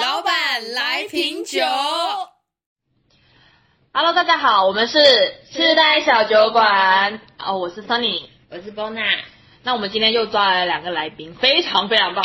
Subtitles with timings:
[0.00, 0.32] 老板
[0.72, 1.60] 来瓶酒。
[3.92, 4.98] Hello，大家好，我们是
[5.52, 7.20] 痴呆小酒馆。
[7.38, 8.22] 哦，我是 Sunny。
[8.50, 9.18] 我是 Bona，
[9.62, 12.24] 那我们今天又抓来了两个来宾，非常非常棒。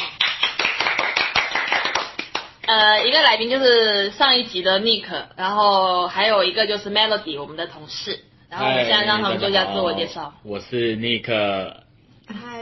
[2.66, 5.06] 呃，一个来宾就是上一集的 Nick，
[5.36, 8.24] 然后还有一个就是 Melody，我们的同事。
[8.50, 10.34] 然后我们现在让他们做一下自我介绍。
[10.44, 11.28] 我是 Nick，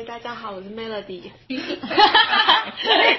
[0.03, 1.31] 嗨，大家好，我是 Melody。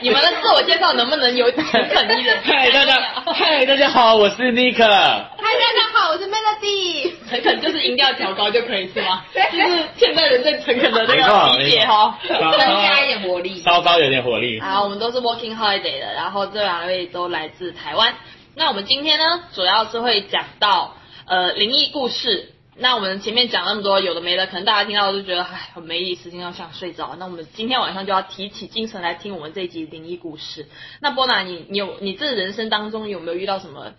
[0.01, 2.39] 你们的自我介绍能不能有 诚恳一点？
[2.45, 2.93] 嗨大家，
[3.33, 4.77] 嗨大家好，我是 Nick。
[4.77, 7.13] 嗨，大家好，我是 Melody。
[7.31, 9.25] 诚恳就是音调调高就可以是吗？
[9.35, 12.19] 就是现在人对诚恳的那个理解哈。
[12.29, 13.63] 增加一点活力。
[13.63, 14.61] 稍稍有点活力。
[14.61, 18.15] 好，我们都是 Working Holiday 的，然后这两位都来自台湾。
[18.57, 22.51] 那我们今天呢，主要是会讲到呃灵异故事。
[22.77, 27.17] 那我们前面讲那么多有的没的，可能大家听到就觉得唉很没意思，听到想睡着。
[27.19, 30.67] 那我们今天晚上就要提起精神来听我们这一集灵异故事。
[31.01, 33.93] 那波娜，你你有你这人生当中有没有遇到什么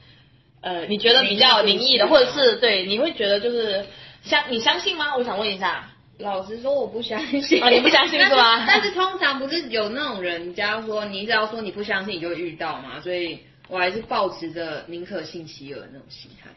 [0.62, 3.86] 呃你觉得比较灵异的， 或者是对你会觉得就是
[4.24, 5.16] 相你相信吗？
[5.16, 5.92] 我想问一下。
[6.18, 7.62] 老实说，我不相信。
[7.62, 13.02] 啊你不相信是吧但是 但是通常不是有那种人家说，你只要说你不相信，你就会遇到嘛。
[13.02, 16.50] 所以我还是保持着宁可信其有的那种心态。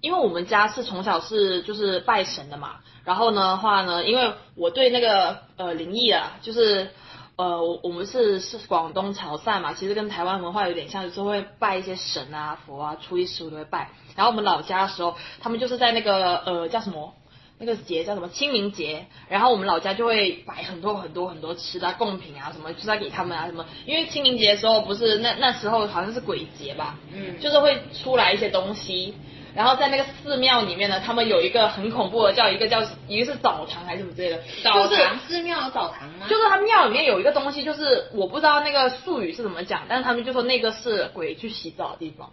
[0.00, 6.90] 因为我们家是从小是就是拜神的嘛，然后呢话呢，因为我对那个呃灵异啊，就是
[7.36, 13.90] 呃我我们是是广东潮汕嘛，其实跟台湾文化有点像，就是会拜一些神啊佛啊，初一十五都会拜。
[14.16, 17.14] 然后我们老家的时候，他们就是在那个呃叫什么？
[17.62, 29.14] 那个节叫什么清明节，然后我们老家就会摆很多很多很多吃的啊贡品啊什么，就在给他们啊什么，因为清明节的时候不是那那时候好像是鬼节吧，嗯就是会出来一些东西，
[29.54, 36.26] 然后在那个寺庙里面呢，他们有一个很恐怖的，叫一个叫一个是澡堂还是什么之类的，澡堂寺庙有澡堂吗？
[36.28, 42.30] 就是他庙里面有一个东西，就是我不知道那个术语是怎么讲，但是他们就说那个是鬼去洗澡的地方。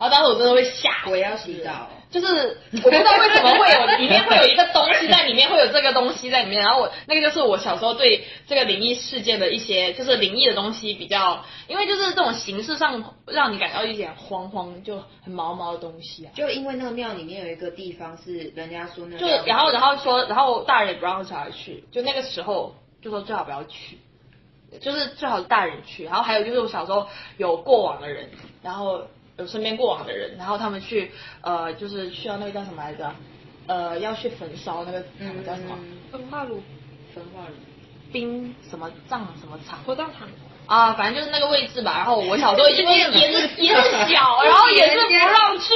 [0.00, 6.60] 然后当时我真的会吓我也要洗澡就是我不知道为什么会有里面会有一个东西在里面，会有这个东西在里面。
[6.60, 16.32] 然后我那个就是我小时候对这个灵异事件的一些，就是灵异的东西比较，因为就是这种形式上让你感到一点慌慌，就很毛毛的东西啊。
[16.34, 23.98] 就因为那个庙里面有一个地方是人家说那个就然后然后说，然后大人也不让小孩去，就那个时候就说最好不要去，
[24.80, 26.06] 就是最好是大人去。
[26.06, 27.06] 然后还有就是我小时候
[27.36, 28.30] 有过往的人，
[28.64, 29.02] 然后
[29.40, 31.10] 有身边过往的人，然后他们去
[31.42, 33.12] 呃就是去到那个叫什么来着？
[33.66, 35.78] 呃，要去焚烧那个那个叫什么
[36.10, 36.62] 焚化炉、
[37.14, 37.54] 焚化炉。
[38.12, 40.26] 冰什么葬什么场火葬场。
[40.66, 41.94] 啊，反正就是那个位置吧。
[41.98, 45.74] 然后我小时候因为 也是也是小，然后也是不让去，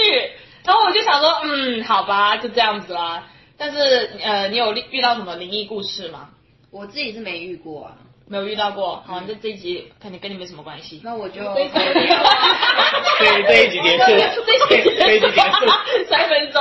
[0.64, 3.28] 然后我就想说，嗯，好吧，就这样子啦。
[3.56, 6.30] 但是呃，你有遇到什么灵异故事吗？
[6.72, 7.98] 我自己是没遇过啊，
[8.34, 9.00] 没有遇到过。
[9.06, 11.00] 好，那这一集肯定跟你没什么关系。
[11.04, 11.68] 那我就这
[13.46, 14.04] 这一集结束，
[14.44, 15.30] 这一集结束。
[16.10, 16.60] 三分钟。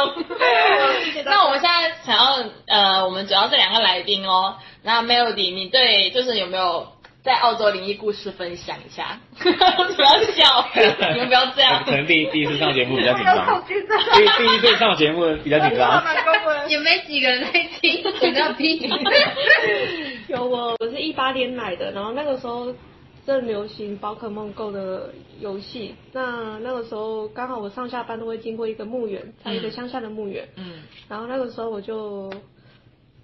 [1.25, 4.57] 那我们现在想要呃，我们主要是两个来宾哦。
[4.83, 6.89] 那 Melody，你对就是有没有
[7.23, 9.19] 在澳洲灵异故事分享一下？
[9.41, 10.67] 不要笑，
[11.13, 11.91] 你们不要这样可。
[11.91, 13.73] 能第第一次上节目比较紧张，第
[14.37, 16.03] 第一次上节目比较紧张。
[16.67, 17.49] 也没几个人在
[17.81, 18.91] 听，听到听。
[20.33, 22.73] 有我，我是一八年买的，然后那个时候
[23.23, 25.93] 正流行宝可梦 Go 的游戏。
[26.11, 30.49] 那那个时候刚好我上下班都会经过一个墓园，在一个乡下的墓园。
[30.55, 32.31] 嗯然后那个时候我就，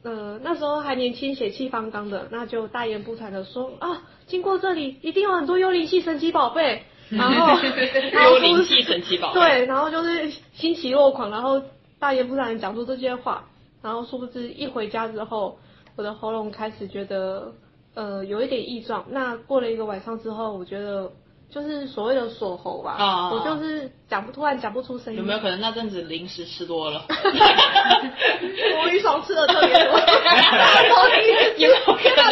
[0.04, 6.84] 呃，那时候还年轻，血气方刚的，那就大言不惭的说啊，经过这里一定有很多幽灵系神奇宝贝。
[7.10, 7.60] 然后，
[8.12, 11.60] 然后幽灵系神奇宝贝对，然后就是欣喜若狂，然后
[11.98, 13.46] 大言不惭的讲出这些话，
[13.82, 15.58] 然后殊不知一回家之后，
[16.00, 17.52] 我的喉咙开始觉得
[17.94, 19.04] 呃有一点异状。
[19.10, 21.12] 那过了一个晚上之后，我觉得
[21.50, 25.20] 就是所谓的锁喉吧，啊我就是讲不突然讲不出声音。
[25.20, 27.04] 有没有可能那阵子零食吃多了？
[28.78, 30.80] 魔芋爽吃的特别多，天哪！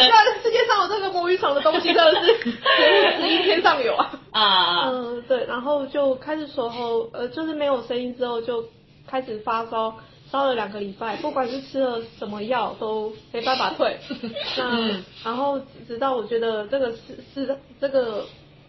[0.00, 2.50] 居然世界上有这个魔芋爽的东西，真的是
[3.20, 4.10] 十一天上有啊。
[4.30, 4.88] 啊？
[4.88, 8.64] 嗯，对，然后就开始锁喉，呃，就是没有声音之后就
[9.06, 9.94] 开始发烧，
[10.30, 13.96] 烧了两个礼拜，不管是吃了什么药都没办法退。
[14.56, 16.98] 那嗯然后直到我觉得这个是
[17.34, 18.24] 是这个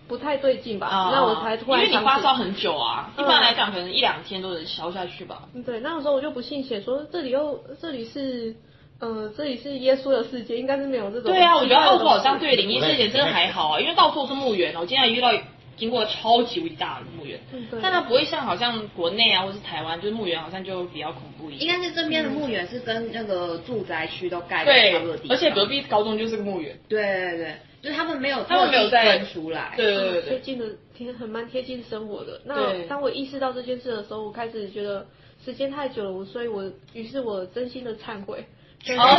[0.07, 5.43] 不太对劲吧，啊那我才突然因为你发烧很久啊，一嗯般来讲可能一两天都能消下去吧。
[5.65, 8.55] 对，那个时候我就不信邪，说这里又这里是。
[9.01, 11.31] 呃，这里是耶稣的世界，应该是没有这种。
[11.31, 12.57] 对啊，我觉得澳洲好像对。
[12.57, 14.79] 灵异事件真的还好啊，因为到处是墓园哦。
[14.81, 15.31] 我今天还遇到
[15.79, 17.39] 经过超级无敌大的墓园，
[17.81, 21.67] 但它不会像好像国内啊或是台湾，就是墓园好像就比较恐怖一点应。
[21.67, 25.37] 该是这边的墓园是跟那个住宅区都盖在差不多的地，方。
[25.37, 26.77] 而且隔壁高中就是个墓园。
[26.87, 29.73] 对对对，就是他们没有他们没有在分出来。
[29.77, 30.65] 对对对对，贴近的
[30.95, 32.41] 贴很蛮贴近生活的。
[32.45, 35.07] 那当我意识到这件事的时候，我开始觉得
[35.43, 38.45] 时间太久了，我所以我于是我真心的忏悔。
[38.85, 39.09] 真心的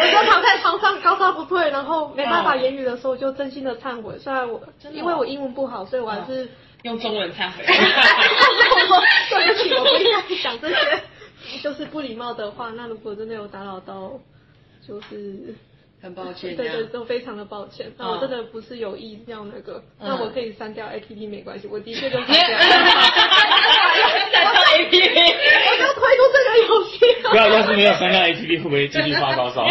[0.00, 4.18] 我就躺在床上高烧不退，然后没办法言语的时候，我就真心的忏悔。
[4.18, 4.60] 虽然我
[4.92, 6.48] 因为我英文不好，所以我还是
[6.82, 7.64] 用中文忏悔。
[9.28, 10.76] 对不起，我不应该讲这些
[11.62, 12.70] 就是不礼貌的话。
[12.70, 14.12] 那如果真的有打扰到，
[14.86, 15.54] 就是
[16.02, 17.90] 很抱歉，对对，都非常的抱歉。
[17.96, 22.36] 那我嗯真的不是有意要那个，嗯那我可以删掉 A P P 没关系，我的确就删掉。
[24.32, 27.30] 再上 A P P， 我就推出这个游戏了。
[27.30, 29.66] 不要，要是没有三个 ATP，会不会继续发高烧？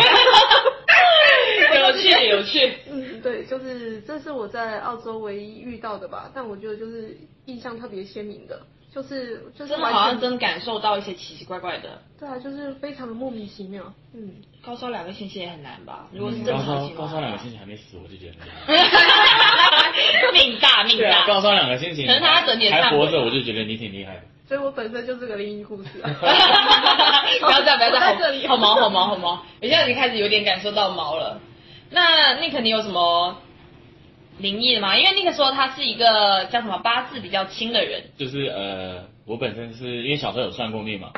[1.76, 2.74] 有趣有趣。
[2.90, 7.16] 嗯，对，就是这是我在澳洲唯一遇到的吧，但我觉得就是
[7.46, 8.60] 印象特别鲜明的，
[8.94, 12.02] 就是就是真的好像真感受到一些奇奇怪怪的。
[12.20, 14.36] 对啊，就是非常的莫名其妙，嗯，
[14.66, 16.08] 高烧两个星期也很难吧？
[16.12, 18.36] 如果是嗯正高烧高常情况烧两个星期还没死，我就觉得。
[20.34, 21.28] 命大命大。
[21.28, 24.22] 高烧两个星期，可能他整体也忏悔还活着，我就觉得你挺厉害的。
[24.48, 26.10] 所以我本身就是个灵异故事啊。
[27.42, 29.32] 不要这样，不要这样，好 好毛好毛好毛。
[29.62, 31.40] 我现在已经开始有点感受到毛了。
[31.90, 33.38] 那 Nick，你有什么
[34.38, 34.98] 灵异的吗？
[34.98, 38.04] 因为 Nick 说他是一个叫什么八字比较轻的人。
[38.18, 41.12] 就是呃，我本身是因为小时候有算过命嘛，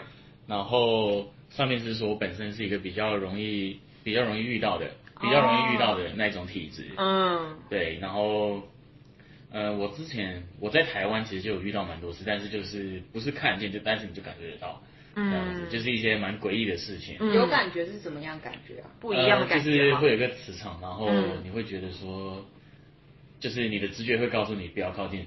[0.47, 4.85] 然后上面是说我本身是一个比较容易比较容易遇到的，
[5.21, 6.85] 比较容易遇到的那种体质。
[6.97, 8.62] 嗯对，然后
[9.52, 14.84] 呃，我之前我在台湾其实就有遇到蛮多次，但是就是不是看见就，但是你就感觉得到，
[15.16, 17.16] 这样子，嗯，就是一些蛮诡异的事情。
[17.20, 18.90] 嗯有感觉是怎么样感觉啊？
[19.00, 22.46] 不一样的感呃，就是会有一个磁场，然后嗯你会觉得说，
[23.40, 25.26] 就是你的直觉会告诉你不要靠近。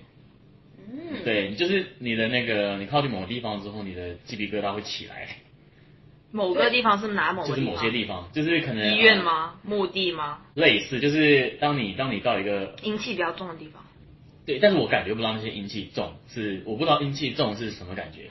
[0.93, 5.29] 嗯，对，就是你的那个，你靠近某个地方之后，你的鸡皮疙瘩会起来，
[6.31, 7.75] 某个地方是哪某就是个地方？
[7.75, 9.23] 某些地方，就是可能医院？
[9.25, 9.55] 吗？
[9.63, 10.41] 墓地吗？
[10.55, 13.83] 类似，就是当你当你到一个阴气比较重的地方。
[14.47, 18.31] 对，但是我感觉不到那些阴气重，是我不知道阴气重是什么感觉，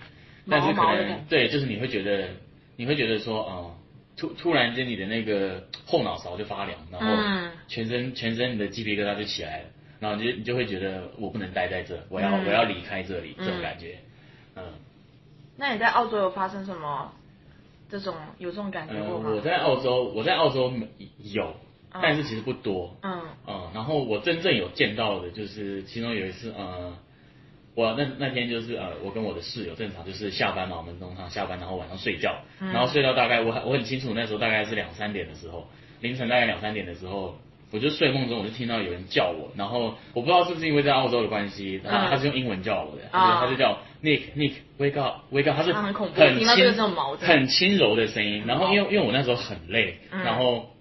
[0.50, 2.30] 但是可能对，就是你会觉得
[2.76, 3.76] 你会觉得说，哦、
[4.18, 7.52] 突突然间你的那个后脑勺就发凉，然后嗯。
[7.68, 9.66] 全身全身你的鸡皮疙瘩就起来了，
[10.00, 12.46] 然后你就你就会觉得我不能待在这，我要、嗯。
[12.46, 13.62] 我要离开这里，这种嗯。
[13.62, 14.00] 感觉，
[14.56, 14.64] 嗯。
[15.56, 17.14] 那你在澳洲有发生什么
[17.90, 19.30] 这种有这种感觉吗？
[19.36, 20.74] 我在澳洲，我在澳洲
[21.20, 21.56] 有，嗯
[21.92, 22.98] 但是其实不多。
[23.02, 23.22] 嗯。
[23.48, 26.94] 嗯，然后我真正有见到的，就是其中有一次，呃，
[27.76, 32.72] 我那那天就是呃，我跟我的室友正常就是下班嘛，我们通常下班然后晚上睡觉，嗯。
[32.72, 35.68] 然后睡到大概我很我很清楚那时候大概是两三点的时候，
[36.02, 37.36] 凌晨大概两三点的时候。
[37.72, 43.42] 我就睡梦中，我就听到有人叫我，然后我不知道是不是因为在澳洲的关系，他、是用英文叫我的，啊。
[43.42, 45.94] 他就叫 Nick Nick wake up wake up，他是很
[46.40, 46.74] 轻
[47.20, 50.24] 很轻柔的声音，然后因为因为我那时候很累，嗯。
[50.24, 50.72] 然后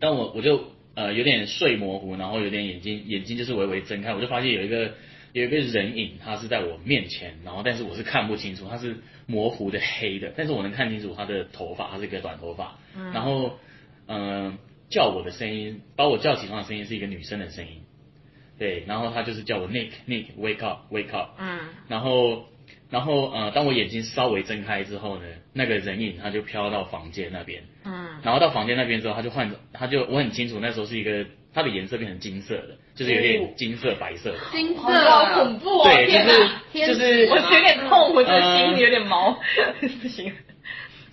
[0.00, 0.64] 但我我就
[0.94, 4.94] 呃有点睡模糊，然后有点眼睛眼睛就是微微睁开，我就发现有一个
[5.32, 8.96] 有一个人影，他是在我面前，然后但是我是看不清楚，他是
[9.26, 13.12] 模糊的黑的，但是我能看清楚他的头发，他是一个短头发，嗯。
[13.12, 13.58] 然后
[14.06, 14.58] 嗯、呃
[14.90, 17.82] 叫我的声音，把我叫起床的声音是一个女生的声音，
[18.58, 21.60] 对，然后他就是叫我 Nick Nick wake up wake up，嗯。
[21.88, 22.46] 然后，
[22.88, 31.24] 然后呃，当我眼睛稍微睁开之后呢，那个人影他就飘到房间那边，嗯然后到房间那边之后，他就换，他就我很清楚那时候是一个
[31.54, 35.84] 它的颜色变成金色的，就是有点金色白色，金色好恐怖哦！
[35.84, 39.38] 对，就是天就是我有点痛，我的心里有点毛，
[40.02, 40.32] 不 行。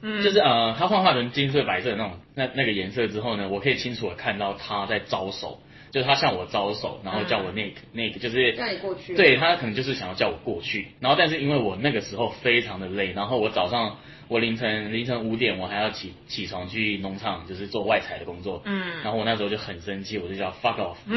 [0.02, 5.62] 嗯，就是呃，他幻化成金色、白色的那种那那个颜色之后呢，我可以清楚的看到他在招手，
[5.96, 9.16] 就是他向我招手，然后叫我 Nick、Nick，就是叫你过去。
[9.16, 19.04] 对他可能就是想要叫我过去，然后但是因为我那个时候非常的累，然后我早上我凌晨凌晨五点我还要起起床去农场，就是做外采的工作，嗯。
[19.06, 20.98] 然后我那时候就很生气，我就叫 fuck off，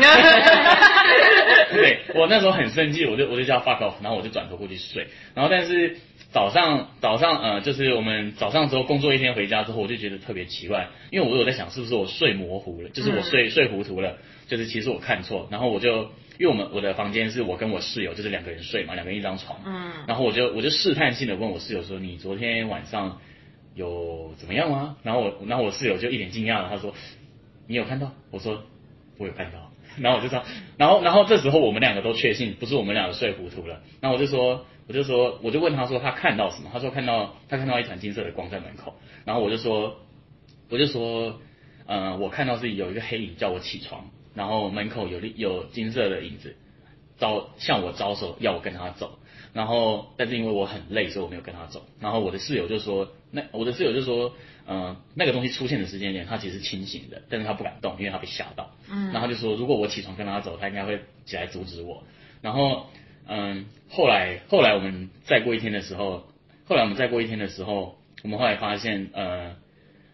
[1.75, 5.09] 对我那时候很生气，我就我就叫 fuck off，然后我就转头过去睡。
[5.35, 5.97] 然后但是
[6.31, 14.19] 早上早上呃，就是我们早上之后工作一天回家之后，我就觉得特别奇怪，因为我有在想是不是我睡模糊了，就是我睡、睡糊涂了，
[14.49, 15.47] 就是其实我看错。
[15.53, 23.21] 然后我就因为我们我的房间是我跟我室友就是两个人睡嘛，两个人一张床，嗯然后我就我就试探性的问我室友说，你昨天晚上
[23.77, 24.97] 有怎么样吗？
[25.05, 26.93] 然后我然后我室友就一脸惊讶了，他说
[27.69, 28.13] 你有看到？
[28.33, 28.65] 我说
[29.19, 29.71] 我有看到。
[30.01, 30.45] 然后我就说，
[30.77, 33.83] 然后然后这时候我们两个都确信不是我们两个睡糊涂了。
[34.01, 36.71] 然后我就说，我就说，我就问他说他看到什么？
[36.73, 38.95] 他说看到他看到一团金色的光在门口。
[39.25, 39.97] 然后我就说，
[40.71, 41.41] 我就说，
[41.87, 46.55] 呃，我看到是有一个黑影叫我起床，然后门口有有金色的影子
[47.19, 49.19] 招向我招手，要我跟他走。
[49.53, 51.85] 然后但是因为我很累，所以我没有跟他走。
[51.99, 54.33] 然后我的室友就说，那我的室友就说，
[54.69, 58.71] 嗯、那个东西出现的时间点，他其实清醒的，但是他不敢动，因为他被吓到。
[58.89, 62.05] 嗯，然后就说，如果我起床跟他走，他应该会起来阻止我。
[62.41, 62.87] 然后，
[63.27, 66.29] 嗯，后来后来我们再过一天的时候，
[66.65, 69.57] 后来我们再过一天的时候，我们后来发现，呃，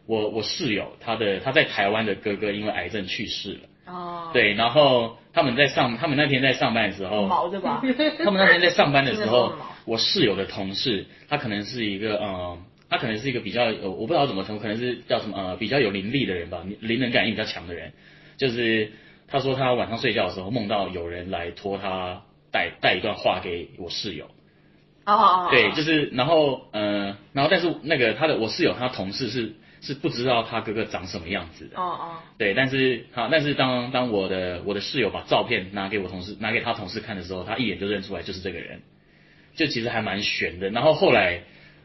[0.07, 3.61] 我我室友他的他在台湾的哥哥因为癌症去世了。
[3.87, 7.83] 哦，对，然后他们在上，他们那天在上班的时候，毛对吧？
[8.25, 9.53] 他们那天在上班的时候
[9.85, 17.93] 我室友的同事，他可能是一个呃，他可能是一个比较有，我不知道怎么称呼，可能是叫什么呃，比较有灵力的人吧，灵能感应比较强的人。
[18.37, 18.91] 就是
[19.29, 24.25] 他说他晚上睡觉的时候梦到有人来托他带带一段话给我室友，
[25.05, 38.81] 哦哦，哦对，就是然后呃，然后但是那个他的我室友他同事是是不知道他哥哥长什么样子的，哦哦，对，但是好，但是当当我的我的室友把照片拿给我同事拿给他同事看的时候，他一眼就认出来就是这个人，
[39.55, 40.71] 就其实还蛮悬的。
[40.71, 41.43] 然后后来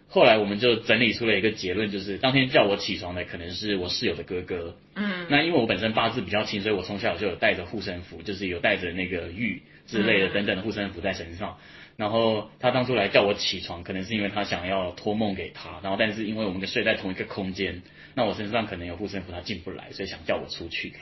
[0.08, 4.78] 后来我们就整理出了一个结论，就是当天叫我起床的可能是我室友的哥哥。
[4.96, 11.58] 嗯，那因为我本身八字比较轻，所以我从小就有带着护身符，就是有带着那个玉之类的等等的护身符在身上。
[12.00, 17.82] 然后他当初来叫我起床，可能是因为他想要托梦给他，然后但是因为我们睡在同一个空间，
[18.16, 20.94] 那我身上可能有护身符，他进不来，所以想叫我出去。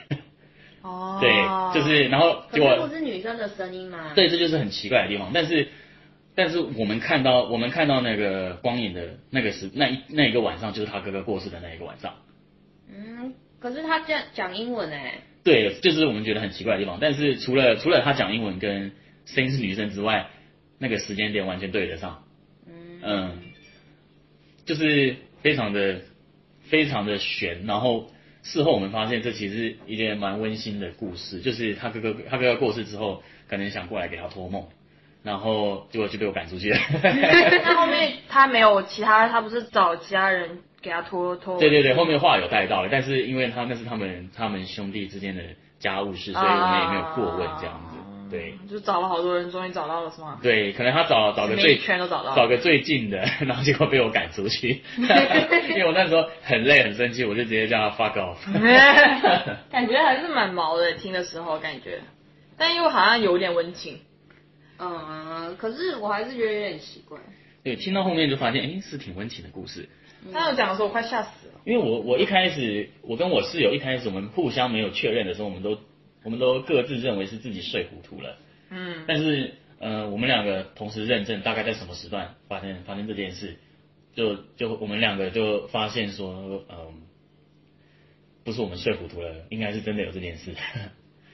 [0.82, 1.30] 哦， 对，
[1.72, 5.30] 就是然后结可是不是女生的声音吗？，对，这就是很奇怪的地方。
[5.32, 5.68] 但是
[6.34, 12.14] 但是我们看到我们看到那个光影的那个时那一那一个晚上，就是他哥哥过世的那一个晚上。
[12.92, 16.98] 嗯，可是他讲讲英文哎，对，就是我们觉得很奇怪的地方。
[17.00, 18.90] 但是除了除了他讲英文跟
[19.26, 20.26] 声音是女生之外，
[20.78, 22.24] 那个时间点完全对得上。
[22.66, 23.38] 嗯嗯，
[24.64, 26.00] 就是非常的
[26.68, 27.64] 非常的悬。
[27.66, 28.10] 然后
[28.42, 31.40] 事后我们发现，这其实一件蛮温馨的故事。
[31.40, 34.66] 就是他哥哥他哥哥过世之后，可能想过来给他托梦，
[35.22, 36.78] 然后结果就被我赶出去了。
[37.02, 41.58] 那后面他没有其他，他不是找其他人给他拖拖？
[41.58, 45.42] 对对对，后面话有带到了，但是因为他那是他们他们兄弟之间的
[45.78, 47.87] 家务事，所以我们也没有过问这样子。
[48.30, 50.38] 对就找了好多人，终于找到了是吗？
[50.42, 58.36] 对，可能他找找个每最一圈都找到了找个最近的， 然后结果被我赶出去， 因为我那时候很累很生气，我就直接叫他 fuck off。
[59.70, 62.00] 感觉还是蛮毛的，听的时候感觉，
[62.56, 63.98] 但又好像有点温情。
[64.78, 67.18] 嗯，可是我还是觉得有点奇怪。
[67.64, 69.88] 对，听到后面就发现，哎，是挺温情的故事。
[70.32, 71.54] 他有讲的时候，我快吓死了。
[71.64, 75.78] 因为我我一开始我跟我室友一开始我们互相没有确认的时候，我们都
[76.24, 78.36] 我们都各自认为是自己睡糊涂了。
[78.70, 83.56] 嗯，但是呃，我们两个同时认证，大概在什么时段发生发生这件事，
[84.14, 87.02] 就就我们两个就发现说，嗯、
[88.44, 90.54] 不是我们睡糊涂了，应该是真的有这件事。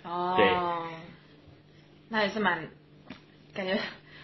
[0.02, 0.46] 哦， 对，
[2.08, 2.68] 那也是蛮
[3.54, 3.78] 感觉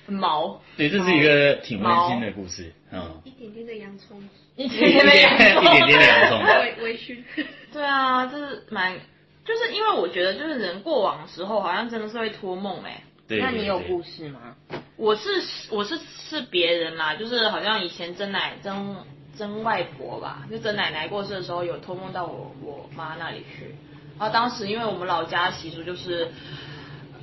[0.07, 4.23] 很毛，对，这是一个挺温馨的故事，嗯，一点点的洋葱，
[4.57, 7.25] 一点点点一点点的洋葱， 微微醺。
[7.73, 8.95] 对啊，这是蛮，
[9.44, 14.56] 就是因为我觉得就是人过往的时候，好像真的是会托梦哎、对，那你有故事吗？
[14.97, 15.30] 我是
[15.70, 18.97] 我是是别人啦，就是好像以前曾奶曾
[19.35, 23.75] 曾外婆吧，就曾奶奶过世的时候有托梦到我我妈那里去，
[24.18, 26.28] 然后当时因为我们老家习俗就是，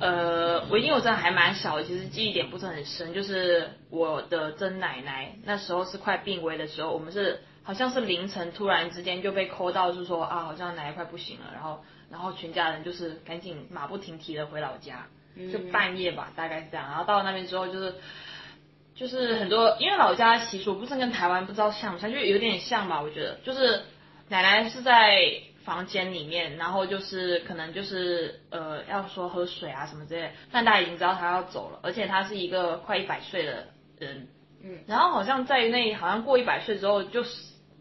[0.00, 15.06] 呃，我因为我真的还蛮小的，其实记忆点不是很深，就是我的曾奶奶那时候是快病危的时候，我们是好像是凌晨突然之间就被抠到，就说啊好像奶奶快不行了，然后然后全家人就是赶紧马不停蹄的回老家。
[15.52, 16.88] 就半夜吧，大概是这样。
[16.88, 17.94] 然后到那边之后，就是
[18.96, 23.00] 就是很多，因为老家习俗不是跟台湾不知道像不像，就有点像吧。
[23.00, 23.82] 我觉得就是
[24.28, 25.16] 奶奶是在
[25.64, 33.68] 房间里面，然后就是可能就是呃要说喝水啊什么之类的，但大家已经知道她要走了，而且她是一个快一百岁的
[34.00, 34.26] 人，
[34.64, 37.30] 嗯然后好像在那好像过一百岁之后，就是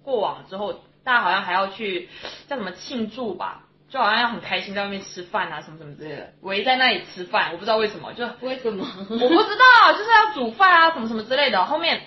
[0.04, 2.08] 过往之后，大家好像还要去
[2.48, 3.64] 叫什么庆祝吧。
[3.90, 8.86] 就好像要很开心在外面吃饭啊，什么什么之类的，围在那里吃饭，我不知道为什么，就为什么？
[9.10, 11.64] 我不知道，就是要煮饭啊，什么什么之类的。
[11.64, 12.02] 后面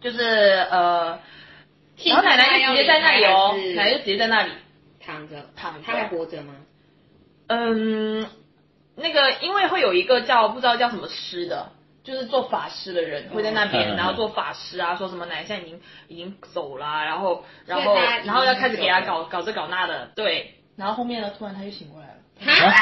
[0.00, 1.20] 就是呃，
[2.04, 4.50] 然后奶奶就直接在那里哦，奶奶就直接在那里。
[5.00, 6.54] 躺着，躺着他还活着吗？
[7.46, 8.26] 嗯，
[8.96, 11.70] 那个因为会有一个叫不知道叫什么师的，
[12.02, 17.94] 就是做法师的人会在那边，嗯然后做法师啊，说什么奶奶现在已经已经走啦、然后然后
[18.24, 20.54] 然后要开始给他搞搞这搞那的，对。
[20.76, 22.14] 然后后面呢，突然他就醒过来了。
[22.66, 22.74] 啊？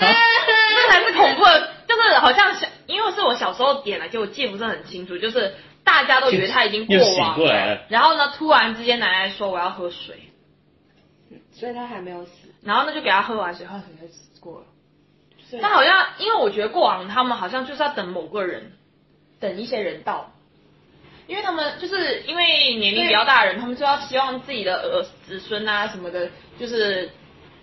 [0.00, 7.82] 这才是恐怖的，就是好像小，因为是我小时候点了，结果记不是很清楚，就是大家都以为他已经过又醒往过来了。
[7.88, 10.30] 然后呢，突然之间奶奶说我要喝水，
[11.52, 12.30] 所以他还没有死。
[12.62, 14.66] 然后呢就给他喝完水，他可能就死过了。
[15.48, 15.62] 所以。
[15.62, 18.72] 但好像因为我觉得过往他们好像就是要等某个人，
[19.38, 20.32] 等一些人到，
[21.26, 27.10] 因为他们就是因为年龄比较大的人，他们就要希望自己的儿子孙啊什么的，就是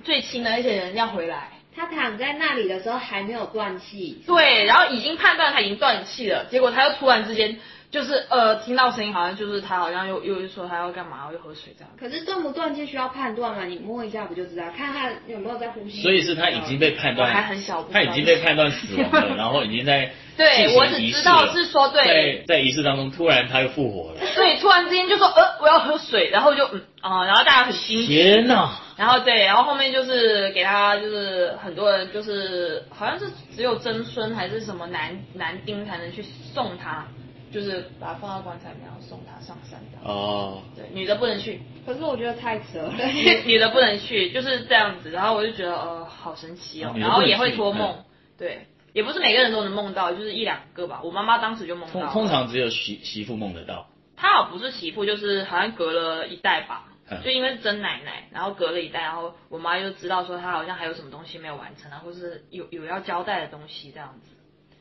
[0.02, 1.50] 最亲的那些人要回来。
[1.74, 7.60] 他躺在那里的时候还没有断气，对，然后已经判断他已经断气了，结果他又突然之间
[7.92, 11.92] 就是呃听到声音，好像就是他好像又又说他要干嘛，又喝水这样。
[12.00, 13.66] 可是断不断气需要判断嘛？
[13.66, 14.64] 你摸一下不就知道？
[14.78, 16.02] 看他有没有在呼吸。
[16.02, 22.04] 所以是他已经被判断，还很小他已经被判断死亡了，然后已经在对 进行我只知道是说对
[22.48, 28.08] 在在仪式当中突然他又复活了，对，突然之间就说呃我要喝水，然后就嗯啊、然后大家很惊喜。
[28.08, 28.70] 天呐！
[28.96, 37.08] 然后对，然后后面就是给他，就是很多人就是好像是只有曾孙还是什么男男丁才能去送他，
[37.52, 40.10] 就是把他放到棺材里面，然后送他上山的。
[40.10, 42.94] 哦，对，女的不能去，可是我觉得太扯了。
[43.06, 45.12] 女 女的不能去，就是这样子。
[45.12, 46.94] 然后我就觉得呃好神奇哦。
[46.96, 47.96] 然后也会托梦。
[47.98, 48.06] 嗯，
[48.38, 51.02] 对，也不是每个人都能梦到，就是一两个吧。
[51.04, 56.88] 我妈妈当时就梦到通，通常只有媳媳妇梦得到，她好像不是媳妇，就是好像隔了一代吧。
[57.10, 64.32] 嗯，就因为是真奶奶，然后隔了一代，然后我妈就知道说她好像还有什么东西没有完成啊，或是有有要交代的东西这样子，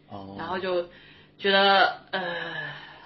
[0.09, 0.89] 哦，然后就
[1.41, 2.23] 觉得呃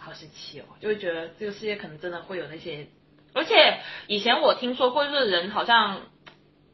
[0.01, 2.87] 好神奇哦，就会觉得这个世界可能真的会有那些，
[3.33, 6.01] 而且以前我听说过，就是人好像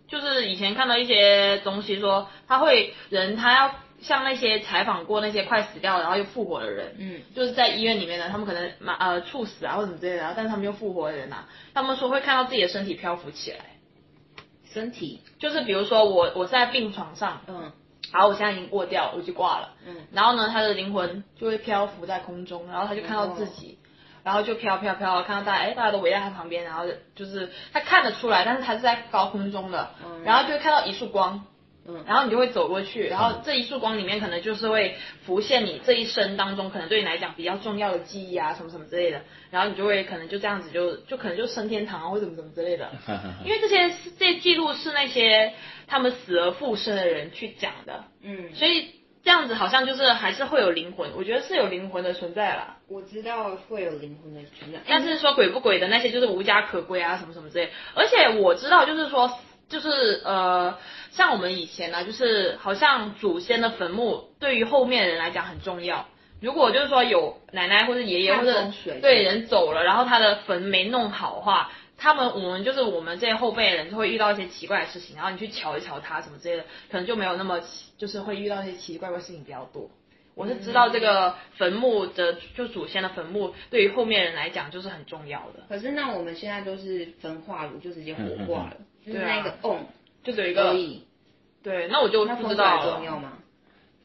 [0.09, 13.59] 就是以前看到一些东西说他会人他要像那些采访过那些快死掉然后又复活的人，嗯，就是在医院里面的，他们可能马呃猝死啊或者什么之类的，然后但是他们又复活的人啊，他们说会看到自己的身体漂浮起来，
[14.73, 17.73] 身体，就是比如说我我在病床上，嗯
[18.13, 23.79] 然后我现在已经过掉了，我就挂了，嗯，然后呢，他的灵魂就会漂浮在空中，然后他就看到自己，
[24.25, 31.45] 然后就飘飘飘，看到大家，哎，大家都围在他旁边，然后就是他看得出来，但是他是在高空中的，嗯然后就会看到一束光，
[31.87, 32.05] 嗯。
[32.07, 42.91] 然后你就会走过去，然后这一束光里面可能就是会浮现你这一生当中可能对你来讲比较重要的记忆啊，什么什么之类的，然后你就会可能就这样子就就可能就升天堂啊，或者怎么怎么之类的，
[43.45, 45.53] 因为这些这些记录是那些
[45.87, 48.91] 他们死而复生的人去讲的，嗯，所以
[49.23, 52.79] 这样子好像就是还是会有灵魂，我觉得是有灵魂的存在啦。
[52.89, 57.71] 我知道会有灵魂的存在，但是说鬼不鬼的那些就是无家可归啊，什么什么之类。
[57.95, 59.39] 而且我知道，就是说，
[59.71, 60.77] 就是呃，
[61.13, 66.07] 像我们以前呢、就是好像祖先的坟墓对于后面的人来讲很重要。
[66.43, 77.61] 如果就是说有奶奶或者爷爷或者对人走了，然后他的坟没弄好的话，他们我们就是我们这些后辈的人就会遇到一些奇怪的事情，然后你去瞧一瞧他什么之类的，可能就没有那么
[77.99, 79.91] 就是会遇到一些奇奇怪怪的事情比较多。
[80.35, 88.77] 我是知道这个坟墓的，就祖先的坟墓对于后面人来讲就是很重要的，可是那我们现在都是焚化炉，就直接火化了，
[89.07, 89.37] 就是对啊。
[89.37, 89.87] 那个瓮
[90.23, 90.75] 就有一个。
[91.63, 92.99] 对，那我就那不知道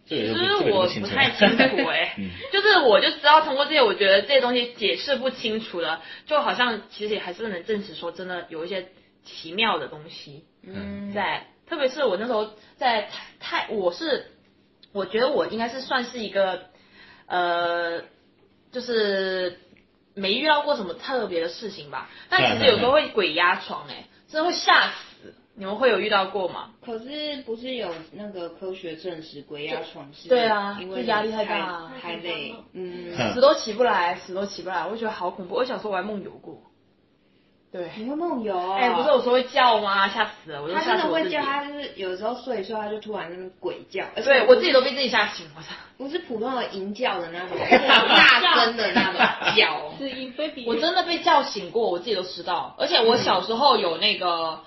[0.06, 0.34] 其实
[0.72, 2.30] 我不太清楚哎、 嗯。
[2.52, 8.90] 就是我就知道通过这些，我觉得这些东西解释不清楚的，就好像其实也还是能证实说真的有一些
[9.24, 14.32] 奇妙的东西嗯，在，特别是我那时候在泰泰，我是
[14.92, 16.66] 我觉得我应该是算是一个
[17.28, 18.02] 呃，
[18.74, 19.60] 就是
[20.14, 25.34] 没遇到过什么特别的事情吧，但其实有时候会鬼压床哎、真的会吓死。
[25.58, 26.72] 你们会有遇到过吗？
[26.86, 30.28] 可是不是有那个科学证实鬼压床是？
[30.28, 35.56] 对啊因为压力太大啊太累，嗯，嗯死都起不来，死都起不来，我觉得好恐怖。
[35.56, 36.62] 我小时候我还梦游过，
[37.76, 38.58] 对，你会梦游？
[38.72, 40.08] 哎、不是我说会叫吗？
[40.08, 41.52] 吓死了，我就他吓死我自己真的会叫，。
[41.52, 45.76] 他就是有时候睡一睡，他就突然那种鬼叫，而且对我自己都被自己吓醒，我操！
[45.98, 49.92] 不是普通的吟叫的那种， 大声的那种叫。
[49.98, 52.74] 是以非比我真的被叫醒过，我自己都知道。
[52.80, 54.62] 而且我小时候有那个，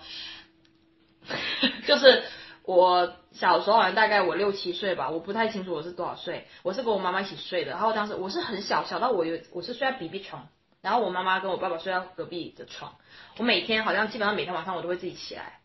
[1.88, 2.24] 就是
[2.66, 6.46] 我小时候好像大概我六七岁吧，我不太清楚我是多少岁。
[6.62, 10.48] 我是跟我妈妈一起睡的，然后当时我是很小，小到我有我是睡在 BB 床，
[10.88, 12.94] 然后我妈妈跟我爸爸睡到隔壁的床。
[13.36, 15.60] 我每天好像基本上每天晚上我都会自己起来，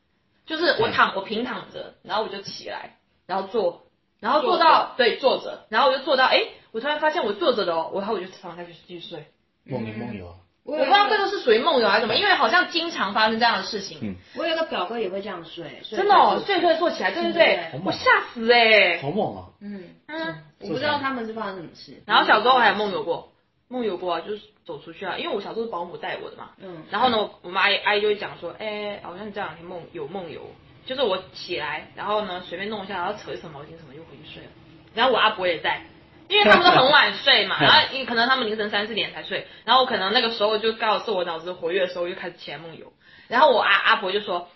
[0.46, 3.84] 就是我躺我平躺着，然后我就起来，然后坐，
[4.20, 9.28] 然后坐到对坐着，然后我就坐到哎，我突然发现我坐着的哦，然后我就躺下去继续睡。
[9.64, 14.00] 梦游梦游啊，我我不知道这个是属于梦游还是什么，因为好像经常发生这样的事情。
[14.02, 18.02] 嗯我有个表哥也会这样睡，真的哦，睡睡睡坐起来，对对对对，我吓
[18.34, 19.48] 死哎、好猛啊！
[19.62, 22.04] 嗯，嗯，我不知道他们是发生什么事。
[22.06, 23.32] 然后小时候还有梦游过，
[23.70, 26.52] 梦游过啊，就是走出去啊，因为我小时候是保姆带我的嘛。
[26.58, 30.52] 嗯，然后呢，我妈阿姨就会讲说，哎、好像你这两天梦有梦游，
[30.86, 34.50] 就是我起来，然后呢随便弄一下，然后扯一扯毛巾什么又回去睡了。
[34.96, 35.82] 然后我阿伯也在，
[36.30, 42.94] 因为他们都很晚睡嘛， 然后因可能他们凌晨三四点才睡，然后可能那个时候就刚好是我脑子活跃的时候，就开始起来梦游。
[43.28, 44.50] 然后我阿阿伯就说，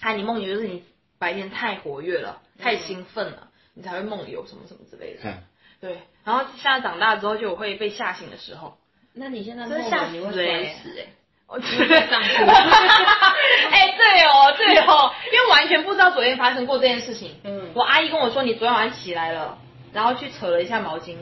[0.00, 0.84] 啊，你梦游就是你
[1.18, 5.22] 白天太活跃了，太兴奋了，你才会梦游什么什么之类的。
[5.22, 5.44] 看
[5.80, 8.76] 对，然后现在长大之后就有会被吓醒的时候。
[9.18, 11.06] 那你现在梦真吓游你会死欸摔死哎、
[11.48, 12.34] 我上去。
[13.70, 17.34] 哎、对哦，对哦，因为完全不知道昨天发生过这件事情。
[17.44, 19.58] 嗯我阿姨跟我说你昨天晚上起来了，
[19.92, 21.16] 然后去扯了一下毛巾，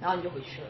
[0.00, 0.66] 然后你就回去了。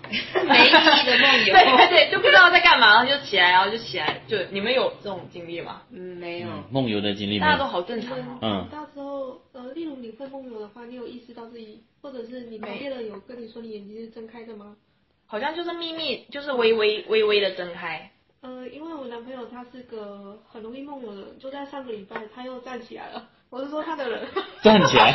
[0.08, 1.52] 没意义的梦游。
[1.52, 4.20] 对对对，就不知道在干嘛，然后就起来，然后就起来。
[4.28, 5.82] 就你们有这种经历吗？
[5.92, 6.48] 嗯，没有。
[6.48, 7.38] 嗯梦游的经历？
[7.40, 8.38] 大家都好正常哦。
[8.40, 14.76] 嗯到时候，呃，例如你会梦游的话，你有意识到自己，或者是你旁边人有跟你说你眼睛是睁开的吗？
[15.28, 18.10] 好像就是秘密，就是微微微微的睁开。
[18.40, 23.28] 呃，因为我男朋友他是个很容易梦游的人，就在上个礼拜他又站起来了。
[23.50, 24.26] 我是说他的人
[24.62, 25.14] 站起来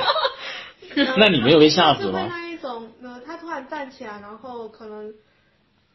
[1.18, 2.28] 那你没有被吓死是会吗？
[2.30, 5.14] 那一种，呃，他突然站起来，然后可能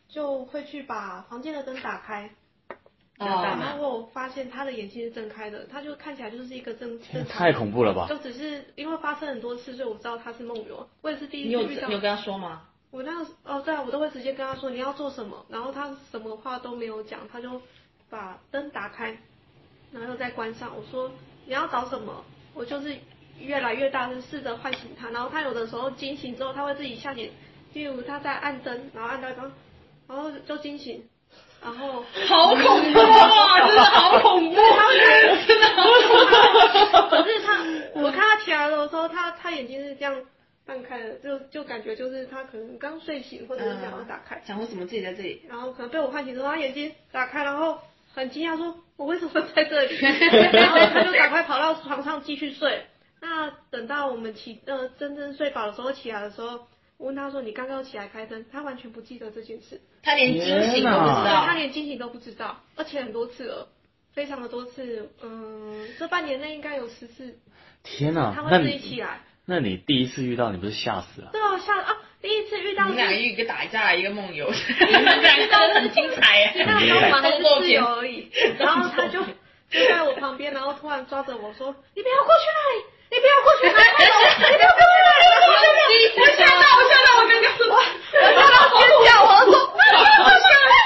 [0.09, 2.31] 就会去把房间的灯打开。
[3.19, 3.65] 要哦干嘛？
[3.67, 8.17] 然后我发现他的眼睛是睁开的，他就看起来就是一个正正常太恐怖了吧就！
[8.19, 10.89] 只是因为发生很多次，所以我知道他是梦游。
[11.03, 11.95] 我也是第一次遇到你。
[11.95, 12.63] 有跟他说吗？
[12.91, 17.61] 我那个哦，对啊，我都会直接跟他说你要做什么，然后他什么话都没有讲，他就
[18.09, 19.17] 把灯打开，
[19.93, 20.73] 然后又再关上。
[20.77, 21.11] 我说
[21.47, 22.25] 你要找什么？
[22.55, 22.97] 我就是
[23.39, 27.31] 越来越大声试着唤醒他，然后他有的时候惊醒之后，他会自己下点，
[27.75, 29.53] 例如他在按灯，然后按到一半，
[30.09, 31.07] 然后就惊醒，
[31.63, 33.61] 然后 好恐怖啊！
[33.69, 34.55] 真的好恐怖，
[35.47, 36.25] 真的好恐
[37.05, 37.11] 怖。
[37.11, 40.15] 可是他，我看他起来的时候，他他眼睛是这样
[40.69, 44.39] 半开的，就就感觉就是他可能刚睡醒，或者是想要打开。
[44.45, 45.41] 想说怎么自己在这里？
[45.49, 47.79] 然后可能被我唤醒之后，他眼睛打开，然后
[48.15, 49.97] 很惊讶说：“我为什么在这里？”
[50.53, 52.85] 然后他就赶快跑到床上继续睡。
[53.23, 61.47] 那等到我们起呃真正睡饱的时候起来的时候，我问他说：“你刚刚起来开灯？”他完全不记得这件事，他连惊醒都不知道。
[61.47, 63.69] 他连惊醒都不知道，而且很多次了，
[64.13, 65.09] 非常的多次。
[65.23, 67.39] 嗯，这半年内应该有十次，
[67.83, 69.21] 天哪他，会自己起来。
[69.51, 71.31] 那你第一次遇到，你不是吓死了？
[71.33, 71.97] 对啊，吓啊！
[72.21, 76.53] 第一次遇到你们两个是一个打架，一个梦游， 你们两个很精彩耶！
[76.67, 79.25] 那时候我们还是室动作片友而已，然后他就
[79.71, 87.73] 就在我旁边，然后突然抓着我说：“你不要过去那里，你不要过去那里，你不要过去那里，你不要过去那里。”我吓到，我吓到，我刚刚是我
[88.21, 90.85] 吓到尖叫，我说：“不要过去那里，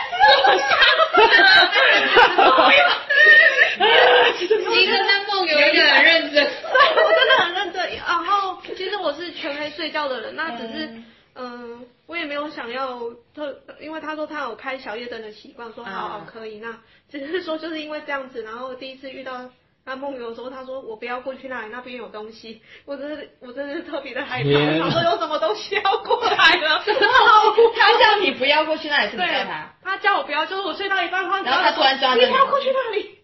[4.55, 6.39] 我一个在梦游，一个很认真。
[6.45, 7.83] 我真的很认真。
[8.07, 11.03] 然后其实我是全黑睡觉的人，那只是
[11.35, 13.01] 嗯、我也没有想要
[13.35, 16.79] 特，因为他说他有开小夜灯的习惯，说好可以，那
[17.11, 19.51] 只是说就是因为这样子，然后第一次遇到。
[19.85, 22.63] 他梦游的时候，他说我不要过去那里，那边有东西。
[22.85, 26.85] 我真是，我真的是特别的害怕，天我想说有什么东西要过来了。
[26.87, 33.19] 他叫你不要过去那里，是你对叫他。，他叫我不要，就是我睡到一半，然后他突然抓着你你不要过去那里。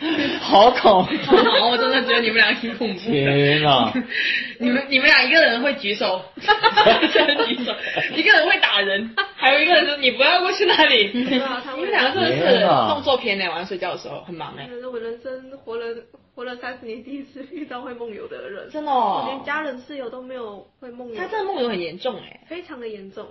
[0.40, 1.36] 好恐怖！
[1.36, 3.12] 哦，我真的觉得你们俩挺恐怖的。
[3.12, 3.92] 天哪！
[4.58, 7.72] 你们你们俩一个人会举手，举手，
[8.14, 11.10] 一个人会打人，还有一个人说你不要过去那里。
[11.14, 14.68] 你们两个真的是动作片呢，晚上睡觉的时候很忙哎。
[14.90, 15.86] 我人生活了
[16.34, 22.40] 活了三十年，第一次遇到会梦游的人，真的我连哦，家人室友都没有会梦游，他这个梦游很严重哎。
[22.46, 23.26] 非常的严重。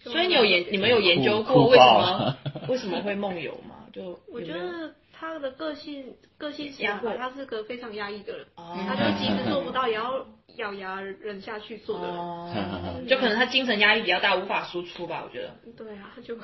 [0.00, 2.36] 所以你有研，你们有研究过为什么
[2.68, 3.76] 为什么会梦游吗？
[3.92, 12.16] 就我觉得他的个性个性使然吧，他是个非常压抑的人，哦他就即使做不到，也要咬牙忍下去做的人。
[12.16, 12.52] 哦，
[12.98, 15.50] 嗯就可能他精神压力比较大，无法输出吧，我觉得。
[15.76, 16.36] 对啊，就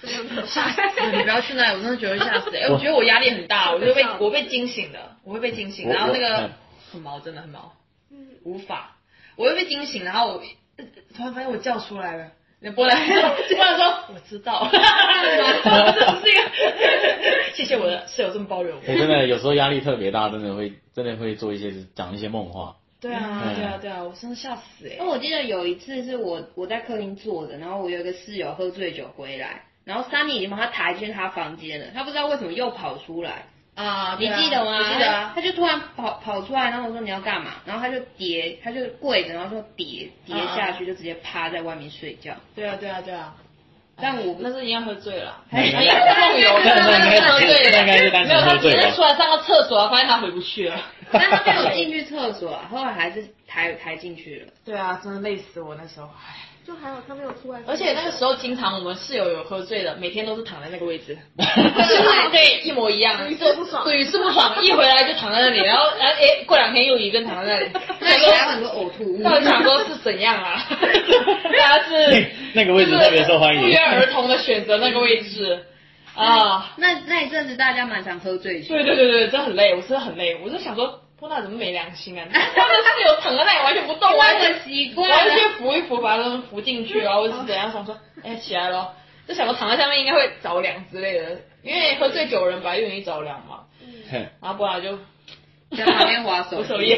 [0.00, 1.16] 非常可怕。
[1.16, 2.54] 你不要去那里，我真的觉得会吓死。
[2.56, 6.50] 哎，我觉得我压力很大，我就被我被惊醒了，我会被惊醒，然后那个
[6.92, 7.74] 很毛，真的很毛，
[8.10, 8.96] 嗯，无法，
[9.36, 10.42] 我会被惊醒，然后我
[10.76, 10.84] 呃
[11.16, 12.32] 突然发现我叫出来了。
[12.66, 14.78] 那波兰，波兰 说我知道，这
[16.20, 16.42] 是一个，
[17.54, 18.98] 谢谢我的室友这么包容我我。
[18.98, 22.74] 真的有时候压力特别大，真的会真的会做一些讲一些梦话。
[23.00, 33.44] 对啊，嗯对啊，对啊，我真的吓死哎、那我记得有一次是我我在客厅坐着，然后我有一个室友喝醉酒回来，然后 Sunny 已经把他抬进他房间了，他不知道为什么又跑出来，
[33.76, 34.78] 啊，你记得吗？
[34.78, 35.40] 我记得啊他。
[35.40, 37.52] 就突然跑跑出来，然后我说你要干嘛？
[37.64, 42.34] 然后他就跌，他就跪着，然后说跌跌下去，就直接趴在外面睡觉。
[42.54, 43.34] 对啊，对啊，对啊。
[43.98, 50.78] 但我那是应该喝醉了，那应该喝醉了，那应该是单没有，他只是出来上个厕所，发现他回不去了。
[51.10, 54.52] 但他没有进去厕所啊，后来还是抬抬进去了。
[54.64, 56.34] 对啊，真的累死我那时候，唉。
[56.66, 57.60] 就还好他没有出来。
[57.66, 69.22] 而且那个时候，经常我们室友有喝醉的，每天都是躺在那个位置，对对，一模一样，屡试不爽屡试不爽，一回来就躺在那里，然后然后哎，过两天又一个人躺在那里，那里还有很多呕吐物。
[69.22, 70.60] 到底想说是怎样啊？
[70.68, 75.64] 他是那个位置特别受欢迎不约而同的选择那个位置
[76.16, 76.74] 啊。
[76.78, 78.74] 那那一阵子大家蛮常喝醉酒。
[78.74, 82.26] 对对对对，真的很累，我真的很累，我就想说，波娜怎么没良心啊？
[82.30, 85.30] 他的室友躺在那里完全不动，那 完全习惯完。
[85.30, 88.94] 全扶一扶，把他们扶进去，然后或者是怎样，想说，哎、起来了，
[89.26, 94.98] 就想说躺在下面应该会着凉之类的，因为喝醉酒人本来就容易着凉嘛，嗯然后不然就
[95.76, 96.90] 在旁边划手手艺，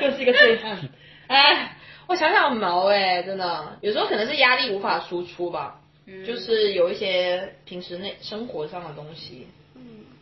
[0.00, 0.78] 又 是一个醉汉。
[1.26, 6.24] 哎，我想想毛哎、真的，有时候可能是压力无法输出吧，嗯。
[6.24, 9.57] 就是有一些平时那生活上的东西，嗯，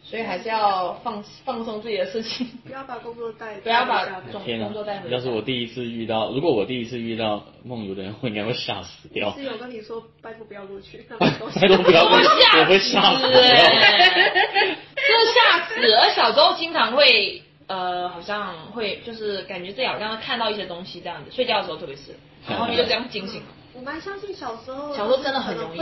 [0.09, 5.11] 所以还是要放放松自己的事情，不要把工作带，不要把工作带回！
[5.11, 5.16] 家。
[5.16, 9.35] 要是我第一次遇到，如果我第一次遇到梦游的人，我应该会吓死掉。
[9.35, 13.40] 是有跟你说，拜托不要录取，那种东西拜托不要录我我会吓死掉。
[13.40, 15.75] 哎真的吓死！
[15.95, 22.14] 而小时候经常会呃，好像会就是感觉自己好像看到一些东西这样子，睡觉的时候特别是，
[22.49, 23.47] 然后你就这样惊醒了。
[23.75, 25.81] 我蛮相信小时候，小时候真的很容易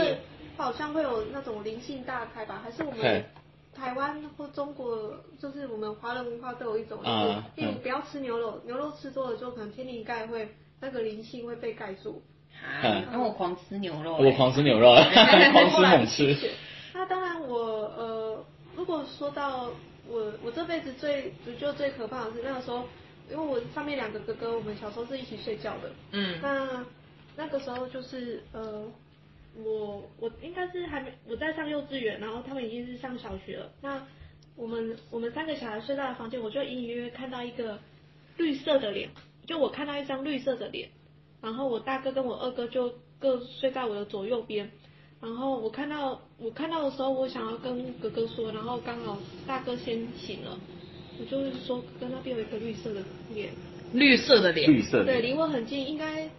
[0.57, 3.25] 好像会有那种灵性大开吧，还是我嘿们
[3.75, 10.47] 台湾或中国，就是我们华人文化都有一种，就是啊例如嗯不要吃牛肉，牛肉吃多了之后，可能天灵盖会
[10.79, 12.21] 那个灵性会被盖住。
[12.63, 14.95] 啊，那我狂吃牛肉、我狂吃牛肉，
[15.51, 16.35] 狂吃猛吃。
[16.93, 17.57] 那 当然我，
[17.97, 19.69] 呃，如果说到
[20.07, 22.85] 我我这辈子最我觉得最可怕的是那个时候，
[23.29, 25.91] 因为我上面两个哥哥，我们小时候是一起睡觉的。
[26.11, 26.85] 嗯那
[27.35, 28.85] 那个时候就是呃，
[29.63, 33.71] 我我应该是还没我在上幼稚园，然后他们已经是上小学了。
[33.81, 34.05] 那
[34.55, 37.79] 我们我们三个小孩睡在房间，我就隐隐约约看到一个
[38.37, 39.09] 绿色的脸，
[39.45, 40.89] 就我看到一张绿色的脸，
[41.41, 44.69] 然后我大哥跟我二哥就各睡在我的左右边。
[45.21, 50.59] 然后我看到我看到的时候，我想要跟哥哥说，然后刚好大哥先醒了，
[51.17, 53.01] 我就是说哥哥那边有一个绿色的
[53.33, 53.51] 脸，
[53.93, 56.29] 绿色的脸，绿色的对，，离我很近，应该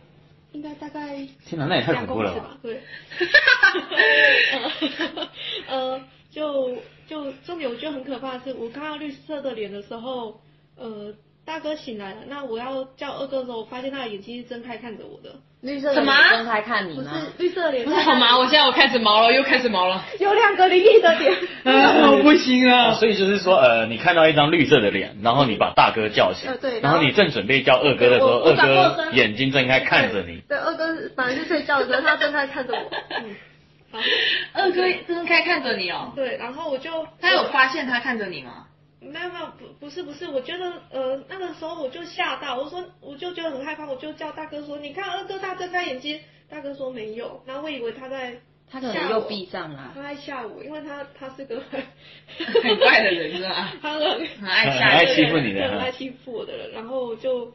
[0.56, 2.58] 应该大概天哪，那也太两恐怖了吧？
[2.62, 2.80] 对。
[5.68, 6.74] 呃，就
[7.06, 10.40] 就重点，我觉得很可怕的是，我看到绿色的脸的时候，
[10.76, 11.14] 呃，
[11.44, 17.08] 大哥醒来了，那我要叫二哥的时候，我发现他的眼睛是睁开看着我的，绿色什么睁开看你不是？
[17.38, 18.38] 绿色脸，不是好吗？
[18.38, 20.04] 我现在我开始毛了，又开始毛了。
[20.20, 21.34] 有两个灵异的脸。
[21.64, 22.94] 啊，我不行啊，了。
[22.94, 32.80] 所以就是说，呃，你看到一张绿色的脸，然后你把大哥叫醒，呃对然后然后你正准备叫二哥的时候，二哥眼睛睁开看着你，对，二哥本来是睡觉的，时候他睁开看着我。
[33.10, 33.34] 嗯，
[33.90, 33.98] 好，
[34.52, 38.66] 二哥睁开看着你哦，对，然后我就他有发现他看着你吗？
[39.12, 48.36] 没有没有不不是不是，我觉得呃那个时候我就吓到，我说我就觉得很害怕，我就叫大哥说，你看二哥大睁开眼睛，大哥说没有，然后我以为他在
[48.70, 51.60] 他可能又闭上了，他在吓我，因为他他是个
[52.62, 53.72] 很怪的人是吧？
[53.80, 55.14] 他很很爱很爱吓人。
[55.16, 57.52] 欺负你的对很爱欺负我的人，然后就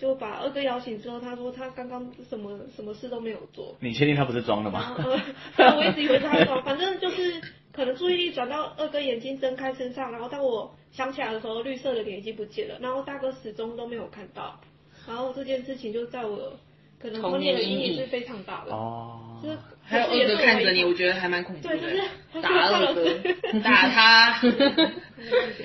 [0.00, 4.94] 就把二哥摇醒之后，他说他刚刚什么什么事都没有做，你确定他不是装的然吗？
[5.02, 5.20] 后呃，
[5.56, 7.40] 然后我一直以为是他装，反正就是
[7.72, 14.58] 可能注意力转到二哥眼睛睁开身上，然后当我想起来的时候，绿色的脸已经不见了，然后大哥始终都没有看到，
[15.06, 16.58] 然后这件事情就在我
[17.00, 21.76] 可能童年的阴影是非常大的，哦，就是还有二哥看着你，我觉得还蛮恐怖的。
[21.76, 23.04] 对，就是打二哥，
[23.62, 24.40] 打他，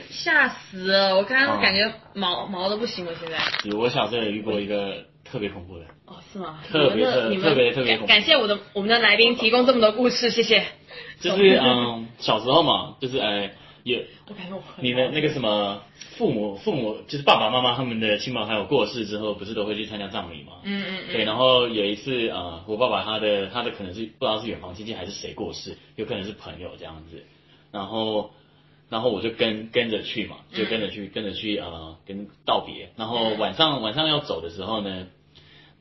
[0.09, 1.15] 吓死了！
[1.15, 3.37] 我刚刚感觉毛毛的不行了，现在。
[3.63, 6.59] 有我小时候也遇过一个特别恐怖的，哦，是吗？
[6.71, 10.63] 特别特你们特别特别恐怖感感谢我的我们的来宾提供这么多故事，谢谢。
[11.19, 13.49] 就是嗯，小时候嘛，就是呃，
[13.83, 15.83] 有我感觉我很你的那个什么
[16.17, 20.53] 父母父母就是爸爸妈妈他们的亲朋好友过世之后，不是都会去参加葬礼吗？
[20.63, 27.23] 嗯嗯对，然后有一次呃，我爸爸他的他的可能是不知道是远房亲戚还是谁过世，有可能是朋友这样子，
[27.71, 28.31] 然后
[28.89, 35.07] 然后我就跟跟着去嘛，就跟着去、跟着去呃跟道别，然后晚上晚上要走的时候呢。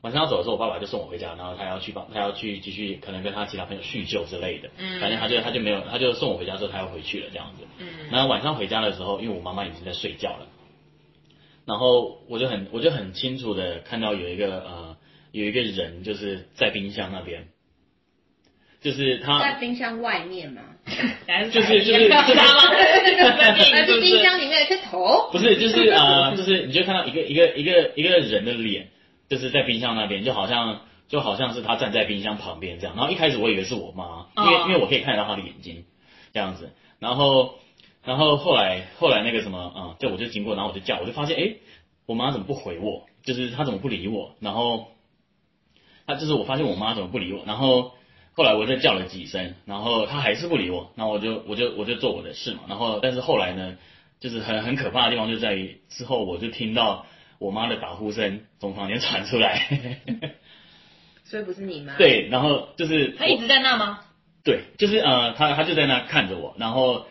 [0.03, 10.47] 晚上要走的时候，我爸爸就送我回家，然后他要去帮他要去继续可能跟他其他朋友叙旧之类的，嗯反正他就他就没有他就送我回家之后他要回去了这样子，嗯然后晚上回家的时候，因为我妈妈已经在睡觉了，
[11.65, 14.97] 然后我就很我就很清楚的看到有一个呃
[15.31, 17.47] 有一个人就是在冰箱那边，
[18.81, 20.61] 就是他在冰箱外面嘛，
[21.51, 22.25] 就是就是是他吗？
[23.71, 25.29] 还是冰箱里面的个头？
[25.31, 28.89] 不是就是呃就是你就看到一个一个一个一个人的脸，
[29.33, 34.65] 就是在冰箱那边，就好像就好像是他站在冰箱旁边这样，然后一开始我以为是我妈，因为哦。
[34.67, 35.85] 因为我可以看得到他的眼睛
[36.33, 37.55] 这样子，然后
[38.03, 41.61] 然后后来后来那个什么嗯，就我就经过，然后我就叫，我就发现诶，
[42.05, 43.07] 我妈怎么不回我？
[43.23, 44.35] 就是她怎么不理我？
[44.39, 44.89] 然后
[46.05, 47.93] 她就是我发现我妈怎么不理我，然后
[48.33, 53.77] 后来我就叫了几声，然后她还是不理我，然后我就我就我就做我的事嘛，然后但是后来呢，
[54.19, 57.07] 就是很很可怕的地方就在于之后我就听到
[57.39, 59.59] 我妈的打呼声从房间传出来，
[61.25, 63.99] 所以不是你吗？，对，然后就是他一直在那吗？
[64.43, 67.05] 对，就是呃，他他就在那看着我，然后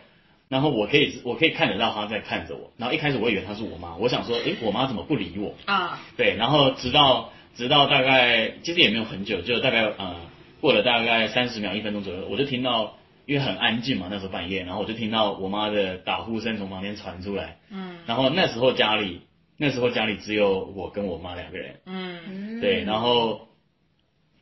[0.49, 5.55] 然后我可以我可以看得到他在看着我，然后一开始我以为他是我妈，我想说，诶，我妈怎么不理我？
[5.65, 10.15] 啊，对，然后直到直到大概其实也没有很久，就大概呃
[10.61, 19.21] 过了大概三十秒一分钟左右，我就听到因为很安静嘛，那时候半夜，然后我就听到我妈的打呼声从房间传出来，嗯然后那时候家里
[19.63, 23.47] 那时候家里只有我跟我妈两个人，嗯嗯对，然后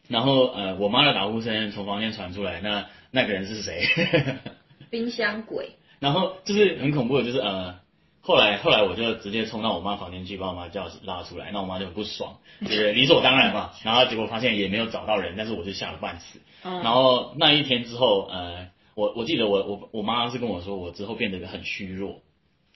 [0.08, 3.86] 然后呃我妈的打呼声从房间传出来，那那个人是谁？
[4.90, 7.76] 冰箱鬼，然后就是很恐怖的，就是呃，
[8.22, 13.74] 后来后来我就直接冲到我妈房间去把我妈叫拉出来，那我妈就很不爽，就是理所当然嘛。
[13.84, 16.42] 然后结果发现也没有找到人，但是我就吓了半死。
[16.64, 22.22] 嗯，然后那一天之后，呃，我我记得我我我妈是跟我说，我之后变得很虚弱，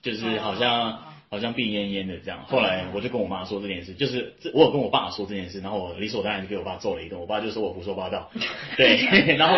[0.00, 0.98] 就是好像、哦
[1.36, 2.44] 好像病恹恹的这样。
[2.46, 8.30] 后来我就跟我妈说这件事，就是这我有跟我爸说这件事，然后我理所当然就给我爸揍了一顿，我爸就说我胡说八道，
[8.76, 8.96] 对，
[9.36, 9.56] 然后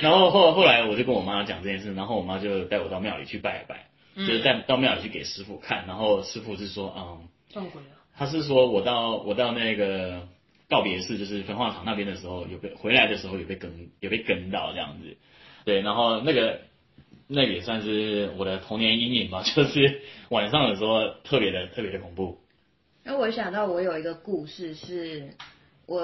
[0.00, 10.28] 然后后后来我就跟我妈讲这件事，然后我妈就带我到庙里去拜一拜，就是带到庙里去给师傅看，然后师傅是说，嗯，撞鬼了，他是说我到我到那个
[10.68, 15.16] 告别式，就是焚化厂那边的时候，有被回来的时候有被跟有被跟到这样子，
[15.64, 16.60] 对，然后那个
[17.28, 22.38] 那也算是我的童年阴影吧， 就是晚上的时候特别的特别的恐怖。
[23.04, 25.28] 因为我想到我有一个故事是，
[25.86, 26.00] 我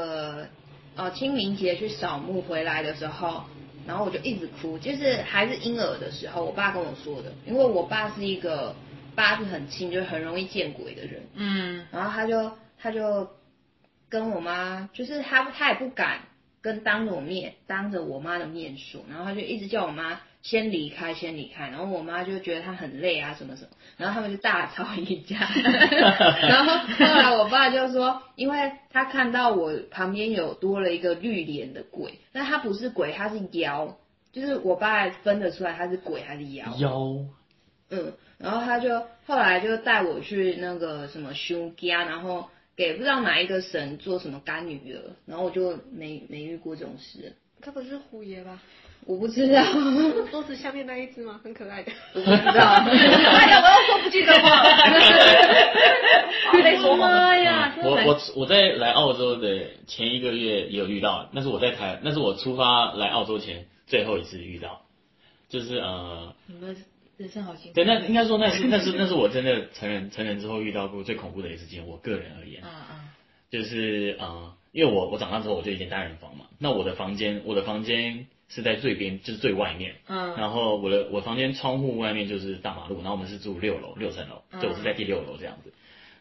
[0.94, 3.44] 呃清明节去扫墓回来的时候，
[3.86, 8.74] 然后我就一直哭，就是还是婴儿的时候，我爸跟我说的，因为我爸是一个
[9.16, 11.86] 八字很轻，就是很容易见鬼的人，嗯。
[11.90, 13.28] 然后他就他就
[14.08, 16.20] 跟我妈，就是他他也不敢
[16.60, 25.38] 跟当着我面当着我妈的面说，然后他就一直叫我妈先离开，先离开，然后我妈就觉得他很累啊什么什么，然后他们就大吵一架，
[26.42, 33.96] 然后后来我爸就说，因为他看到我旁边有多了一个绿脸的鬼，但他不是鬼，他是妖，
[34.32, 36.66] 就是我爸分得出来他是鬼还是妖。
[36.78, 37.24] 妖
[37.90, 48.60] 嗯，然后他就后来就带我去那个什么修家，然后给不知道哪一个神做什么干女儿，然后我就没没遇过这种事，他不是虎爷吧？
[49.04, 49.60] 我不知道，
[50.30, 51.40] 桌子下面那一只吗？
[51.42, 51.90] 很可爱的。
[52.14, 54.62] 我不知道，哎呀，我要说不记得话，
[56.62, 64.82] 被说妈呀，我我我在来澳洲的前一个月也有遇到，那是我在台，那是我出发来澳洲前最后一次遇到，
[65.48, 66.76] 就是呃，你们
[67.16, 72.62] 人生好辛苦，对，那应该说那是那是那是我真的成人成人之后遇到过最恐怖的一次经验，我个人而言。
[72.62, 73.10] 啊啊。
[73.50, 80.36] 就是呃，因为我我长大之后我就一间单人房嘛，那我的房间我的房间是在最边，就是最外面，嗯。
[80.36, 84.60] 然后我的我房间窗户外面就是大马路，然后我们是住六楼六层楼，嗯。
[84.60, 85.72] 就我是在第六楼这样子，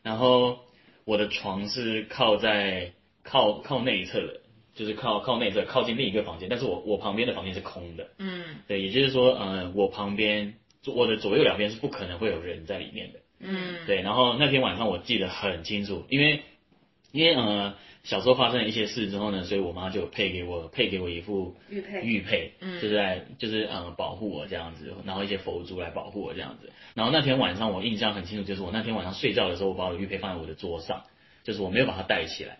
[0.02, 0.60] 然后
[1.04, 4.40] 我的床是靠在靠靠那一侧的，
[4.76, 8.44] 就是靠靠内侧靠近另一个房间，但是我我旁边的房间是空的，嗯。
[8.68, 10.54] 对，也就是说呃我旁边
[10.86, 13.20] 我的左右两边是不可能会有人在里面的。
[13.44, 16.42] 嗯，对，然后那天晚上我记得很清楚，因为
[17.12, 26.72] 因为呃小时候发生了一些事之后呢，所以我妈就配给我配给我一副玉佩玉佩，嗯就是在就是呃保护我这样子，然后一些佛珠来保护我这样子。
[26.96, 31.04] 然后那天晚上我印象很清楚，就是我那天晚上睡觉的时候，我把我的玉佩放在我的桌上，
[31.44, 32.58] 就是我没有把它戴起来。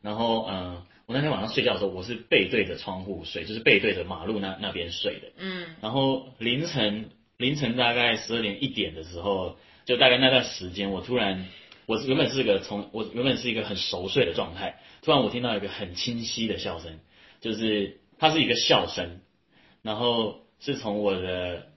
[0.00, 5.32] 然后嗯我那天晚上睡觉的时候，我是背对着窗户睡，就是背对着马路那那边睡的。
[5.38, 11.46] 嗯然后凌晨凌晨大概十二点一点的时候，就大概那段时间，我突然，
[11.86, 16.98] 我原本是个从我原本是一个很熟睡的状态，突然我听到一个很清晰的笑声，
[17.40, 19.20] 就是它是一个笑声，
[19.82, 21.68] 然后是从我的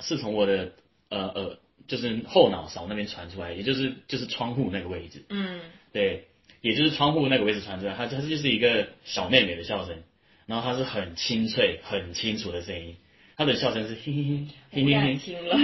[0.00, 0.72] 是从我的
[1.08, 1.58] 呃呃
[1.88, 5.60] 就是后脑勺那边传出来，也就是就是窗户那个位置，嗯。
[5.92, 6.26] 对，
[6.60, 10.02] 也就是窗户那个位置传出来，它它就是一个小妹妹的笑声，
[10.44, 12.96] 然后它是很清脆、很清楚的声音，
[13.36, 15.56] 她的笑声是嘿嘿嘿嘿嘿嘿听了，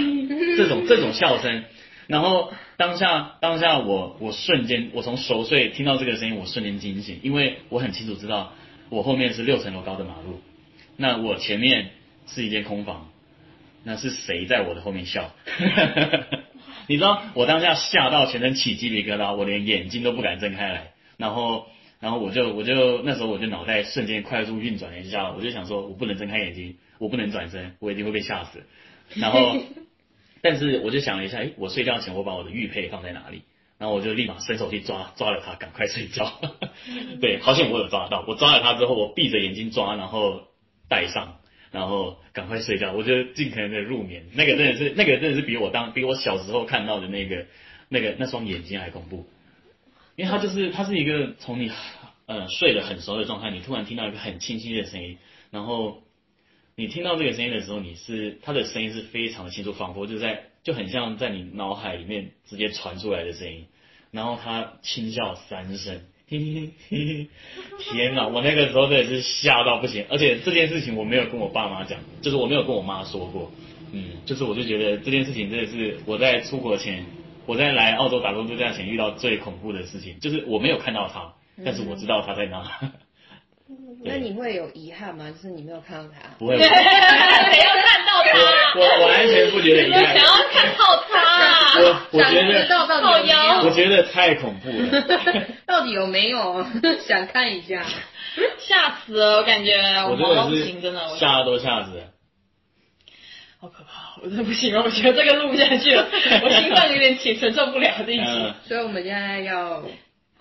[0.57, 1.65] 这种这种笑声，
[2.07, 8.53] 然后当下当下我我瞬间我从熟睡听到这个声音，我瞬间惊醒，因为我很清楚知道
[8.89, 10.41] 我后面是六层楼高的马路，
[10.97, 11.91] 那我前面
[12.27, 13.09] 是一间空房，
[13.83, 15.33] 那是谁在我的后面笑？
[16.87, 21.67] 你知道我当下吓到全身起鸡皮疙瘩，我连眼睛都不敢睁开来，然后
[22.01, 28.63] 然后我就我就那时候我就脑袋瞬间快速运转了一下，我就想说我不能睁开眼睛，我不能转身，我一定会被吓死。
[29.15, 29.55] 然后
[30.43, 33.41] 但是我就想了一下，诶，我睡觉前我把我的玉佩放在哪里？
[33.79, 36.31] 然后我就立马伸手去抓，抓了它，赶快睡觉。
[37.19, 38.23] 对，好险我有抓到。
[38.27, 40.43] 我抓了它之后，我闭着眼睛抓，然后
[40.87, 41.39] 戴上，
[41.71, 42.91] 然后赶快睡觉。
[42.93, 44.25] 我就尽可能的入眠。
[44.33, 47.45] 那个真的是，那个真的是比我当比我小时候看到的那个
[47.89, 49.25] 那个那双眼睛还恐怖，
[50.15, 51.71] 因为它就是它是一个从你
[52.27, 55.17] 呃睡得很熟的状态，你突然听到一个很清晰的声音，
[55.51, 56.02] 然后
[56.75, 63.65] 你听到这个声音的时候，你是他的声音是非常清楚，仿佛就在就很像在你脑海里面直接传出来的声音。
[64.11, 67.27] 然后他轻笑三声，嘿嘿嘿，
[67.79, 68.27] 天哪！
[68.27, 73.51] 我那个时候真的是吓到不行，而且这件事情我没有跟我爸妈讲，就是我没有跟我妈说过。
[73.91, 77.05] 嗯，就是我就觉得这件事情真的是我在出国前，
[77.45, 82.63] 我在来澳洲打工度假前遇到最恐怖的事情，就是我没有看到他，但是我知道他在那。
[84.05, 85.29] 那你会有遗憾吗？
[85.31, 86.29] 就是你没有看到他？
[86.37, 88.79] 不会，谁要看到他？
[88.79, 90.03] 我我完全不觉得遗憾。
[90.15, 95.01] 想要看到他，我我觉想知得道到底有没有我觉得太恐怖了。
[95.65, 96.65] 到底有没有
[97.07, 97.83] 想看一下？
[98.57, 99.37] 吓死了！
[99.37, 99.77] 我感觉
[100.09, 102.03] 我真毛都不的行，真的，我吓得都吓死了。
[103.61, 106.07] 好可怕，我真的不行了，我觉得这个录不下去了，
[106.43, 108.23] 我心脏有点起承受不了这一集。
[108.25, 109.83] 嗯，所以我们现在要哦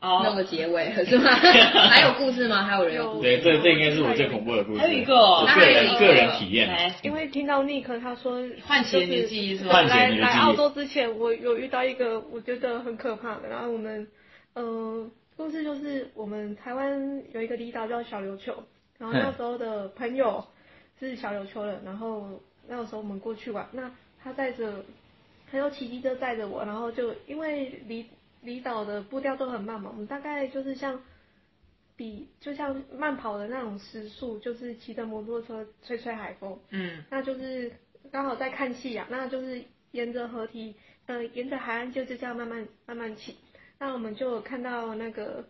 [0.03, 1.31] 弄个结尾是吗？
[1.33, 2.65] 还有故事吗？
[2.65, 3.23] 还有人有故事？
[3.23, 4.81] 对，这这应该是我最恐怖的故事。
[4.81, 6.93] 还有一个个还有一个人个人体验。
[7.03, 14.09] 因为听到 Nick 他说唤起了你的记忆是吧来来澳洲之前，我有遇到一个我觉得很可怕的，然后我们
[14.55, 18.65] 呃故事就是我们台湾有一个离岛叫小琉球，
[18.99, 20.45] 然后那时候的朋友
[20.99, 22.29] 是小琉球人，然后
[22.69, 23.91] 那个时候我们过去玩，那
[24.23, 24.85] 他带着
[25.51, 28.05] 他就骑机车载着我，然后就因为离
[28.43, 31.01] 离岛的步调都很慢嘛，我们大概就是像。
[31.95, 37.71] 比就像慢跑的那种时速，就是骑着摩托车吹吹海风，嗯那就是
[38.11, 40.75] 刚好在看戏啊，那就是沿着河堤，
[41.05, 43.37] 呃，沿着海岸就是这样慢慢慢慢骑。
[43.79, 45.45] 那我们就有看到那个，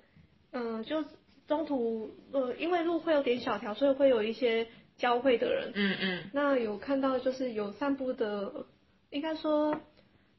[0.51, 1.05] 嗯、就
[1.47, 4.67] 中途呃，因为路会有点小条，所以会有一些
[4.99, 5.71] 交汇的人。
[5.77, 8.67] 嗯嗯那有看到就是有散步的，
[9.11, 9.81] 应该说，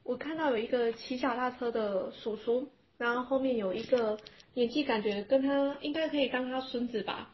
[0.04, 4.18] 我看到有一个骑脚踏车的叔叔，然后后面有一个
[4.52, 7.30] 年纪感觉跟他应该可以当他孙子吧，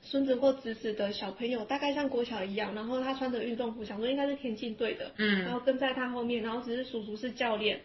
[0.00, 5.42] 孙子或侄子的小朋友，大概像国小一样，然后他穿着运动服，想说应该是田径队的，嗯。
[5.42, 7.80] 然嗯后跟在他后面，然后只是叔叔是教练，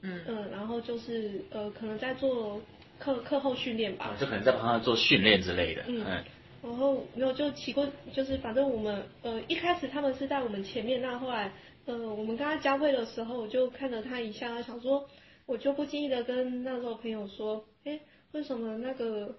[0.00, 0.20] 嗯。
[0.26, 2.60] 嗯，然后就是呃可能在做
[2.98, 5.84] 课课后训练吧，就可能在帮他做训练之类的。
[5.86, 6.02] 嗯。
[6.06, 6.24] 嗯。
[6.62, 11.52] 然后没有就骑过，就是反正我们呃一开始他们是在我们前面，那后来
[11.86, 15.08] 呃我们跟他交汇的时候，我就看了他一下，想说
[15.46, 17.98] 我就不经意的跟那时候朋友说，哎，
[18.32, 19.36] 为什么那个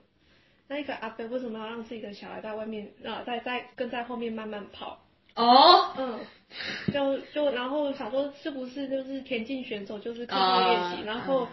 [0.68, 5.00] 那一个阿伯为什么要让自己的小孩在外面啊、在在跟在后面慢慢跑？
[5.36, 6.20] 哦，嗯，
[6.92, 11.48] 就就然后想说是不是就是田径选手就是课后练习，啊然后嗯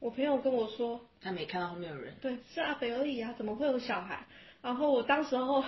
[0.00, 2.14] 我朋友跟我说，他没看到后面有人。
[2.22, 4.24] 对，是阿北而已啊，怎么会有小孩？
[4.62, 5.64] 然后我当时候，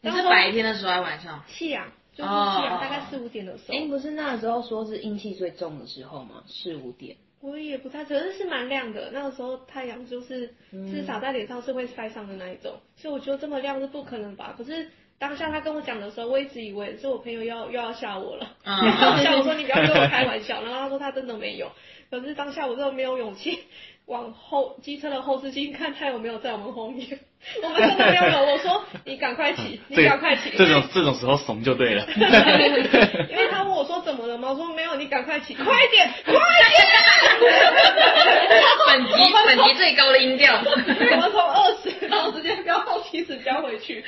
[0.00, 1.44] 你是白天的时候还是晚上？
[1.46, 6.42] 夕阳，就是哦夕阳，大概四五点的时哎，候，不是那时候说是阴气最重的时候吗？
[6.48, 7.16] 四五点。
[7.40, 9.12] 我也不太，可是是蛮亮的。
[9.12, 14.52] 那个时候太阳就是嗯是洒在脸上是会晒伤的那一种，所以我觉得这么亮是不可能吧。
[14.58, 14.90] 可是
[15.20, 21.70] 当下他跟我讲的时候，我一直以为是我朋友要又要吓我了，嗯然后吓我说你不要跟我开玩笑，然后他说他真的没有，
[22.10, 23.60] 可是当下我真的没有勇气
[24.08, 27.06] 往后机车的后视镜看他有没有在我们后面，
[27.62, 32.06] 我们真的没有有，我说你赶快骑， 你这赶快骑，这种这种时候怂就对了。
[33.30, 34.48] 因为他问我说怎么了吗？
[34.50, 36.88] 我说没有，你赶快骑，快一点，快点
[38.86, 39.12] 本集
[39.46, 40.58] 本集最高的音调。
[40.64, 44.02] 我们从二十，然后直接飙到七十，飙回去。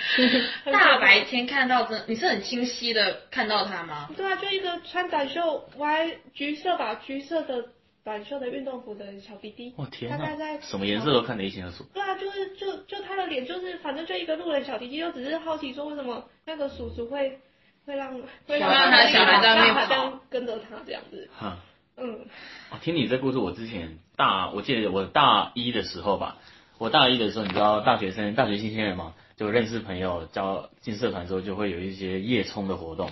[0.73, 4.09] 大白天看到真，你是很清晰的看到他吗？
[4.17, 7.67] 对啊，就一个穿短袖，我还橘色吧，橘色的
[8.11, 9.73] 短袖的运动服的小弟弟。
[9.77, 11.85] 我天大概在，什么颜色都看得一清二楚。
[11.95, 17.39] 对啊，就是就就他的脸，就是反正就一个路人小弟弟，就只是好奇说为什么那个叔叔会
[17.87, 18.13] 会让
[18.49, 21.31] 会让让他小孩在外面跑小孩这样跟着他这样子。
[21.39, 21.59] 哈，
[21.97, 22.27] 嗯，
[22.73, 26.39] 哦，听你这故事，我之前大，我记得我大一的时候吧，
[26.79, 33.09] 我大一的时候，你知道大学生、大学新鲜人嘛，就认识朋友，交进社团之后，就会有一些夜冲的活动，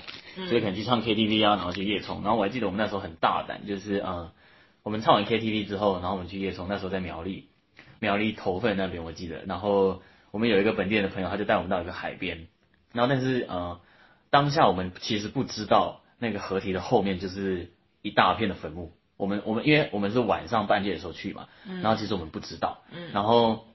[0.49, 2.23] 所以可能去唱 KTV 啊，然后去夜冲。
[2.25, 4.33] 然后我还记得我们那时候很大胆，就是呃，
[4.83, 7.49] 我们唱完 KTV 之后，然后我们去夜冲，那时候在苗栗，
[7.99, 12.47] 苗栗头份那边我记得，然后我们有一个本地人的朋友，他就带我们到一个海边，
[12.93, 13.81] 然后但是呃，
[14.31, 17.73] 当下我们其实不知道那个河堤的后面就是
[18.03, 18.93] 一大片的坟墓。
[19.17, 21.49] 我们我们因为我们是晚上半夜的时候去嘛，
[21.83, 23.67] 然后其实我们不知道，然后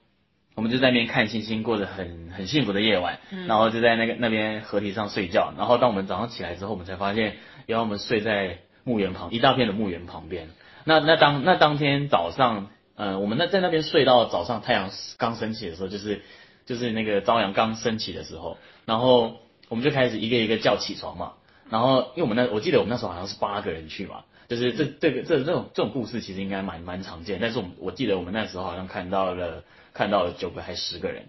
[0.54, 7.36] 我们就在那边看星星，过着很很幸福的夜晚，然后就在那个那边河堤上睡觉，然后当我们早上起来之后，我们才发现，
[7.66, 10.48] 原来我们睡在墓园旁一大片的墓园旁边。
[10.84, 16.22] 那那当那当天早上，呃，我们那在那边睡到早上太阳刚升起的时候，就是
[16.66, 19.36] 就是那个朝阳刚升起的时候，然后
[19.68, 21.32] 我们就开始一个一个叫起床嘛。
[21.70, 29.64] 然后因为我们那我记得我们那时候好像是八个人去嘛，就是这这个这这种这种故事其实应该蛮蛮常见，但是我们我记得我们那时候好像看到了
[29.94, 31.24] 看到了九个还十个人，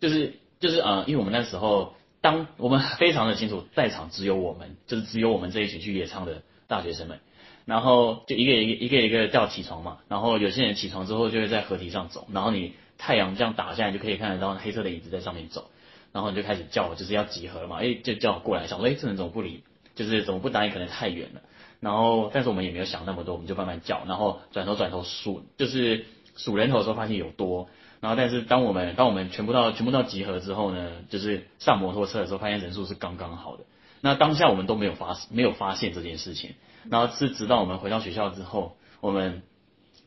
[0.00, 7.20] 就是就是呃，因为我们那时候当我们 非常的清楚，在场只有我们，就是只有我们这一群去野餐的大学生们，
[7.64, 15.70] 然后就一个一个一个一个叫起床嘛，然后有些人起床之后就会在河堤上走，然后你太阳这样打下来就可以看得到黑色的影子在上面走，
[16.12, 19.62] 然后你就开始叫我，就是要集合了嘛，哎，就叫我过来，想说，哎，这人怎么不理，
[19.94, 21.40] 就是怎么不答应，可能太远了，
[21.80, 26.06] 然后但是我们也没有想那么多，我们就慢慢叫，然后转头转头数，就是
[26.36, 27.68] 数人头的时候发现有多。
[28.00, 33.64] 然后，但是当我们当我们全部到全部到集合之后呢，就是上摩托车的时候，发现人数是刚刚好的。
[34.00, 36.54] 那当下我们都没有发没有发现这件事情，
[36.88, 39.42] 然后是直到我们回到学校之后，我们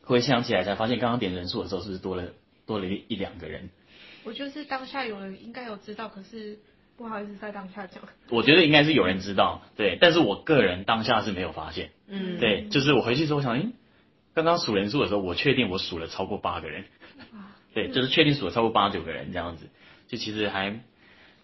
[0.02, 2.24] 回想起来才发现，刚刚点人数的时候是不是多了
[2.66, 3.70] 多了一一两个人？
[4.24, 6.58] 我就是当下有人应该有知道，可是
[6.96, 8.02] 不好意思在当下讲。
[8.30, 11.90] 我觉得应该是有人知道，对，但是我个人当下是没有发现。
[12.06, 13.68] 嗯，对，就是我回去之后想，诶，
[14.34, 16.84] 刚刚数人数的时候，我确定我数了超过八个人。
[17.74, 19.66] 对，就是确定数了超过八九个人这样子，
[20.06, 20.80] 就其实还，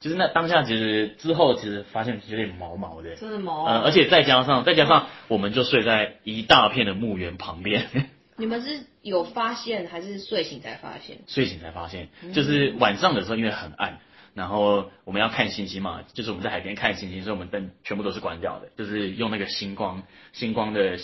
[0.00, 3.66] 就是那当下其实之后其实发现有点毛毛的，真的毛。
[3.66, 7.86] 呃，而且再加上再加上我们就睡在一大片的墓园旁边。
[8.36, 11.18] 你们是有发现还是睡醒才发现？
[11.26, 13.98] 睡醒才发现，就是晚上的时候因为很暗，
[14.32, 20.96] 然后我们要看星星嘛，就是我们在海边看星星，所以我们灯全部都是关掉的，就是用那个星光星光的，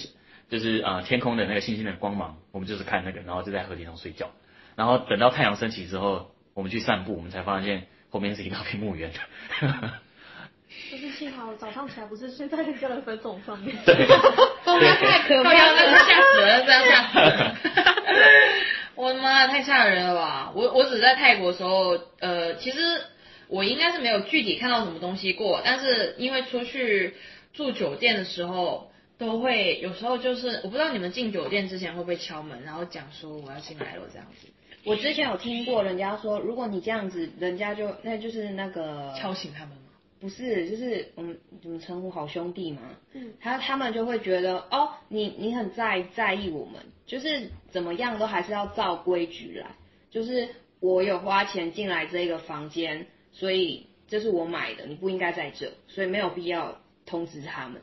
[0.48, 4.30] 就是啊天空的那个星星的光芒，我们就是看那个，然后就在河堤上睡觉。
[4.74, 9.10] 然后等到太阳升起之后，我们去散步，我们才发现后面是一大片墓园。
[10.90, 13.76] 就是幸好早上起来不是睡在人家的坟冢上面。
[13.84, 17.56] 对，太可怕了，吓死了，这样吓死了。
[18.94, 20.52] 我的妈，太吓人了吧！
[20.54, 22.78] 我我只在泰国的时候，呃，其实
[23.48, 27.16] 我应该是没有具体看到什么东西过，但是因为出去
[27.52, 28.90] 住酒店的时候。
[29.18, 34.48] 都会有时候就是我不知道你们进酒店之前会不会敲门，然后讲说我要进来了这样子。
[34.86, 39.82] 我之前有听过人家说，如果你这样子，人家就那就是那个敲醒他们吗？
[40.20, 42.80] 不是，就是我们怎么称呼好兄弟嘛。
[43.12, 43.34] 嗯。
[43.40, 49.74] 他他们就会觉得哦，你你很在在意我们，就是怎么样都还是要照规矩来。
[50.08, 57.82] 就是我有花钱进来这个房间，所以这是我买的，你不应该在这，所以没有必要通知他们。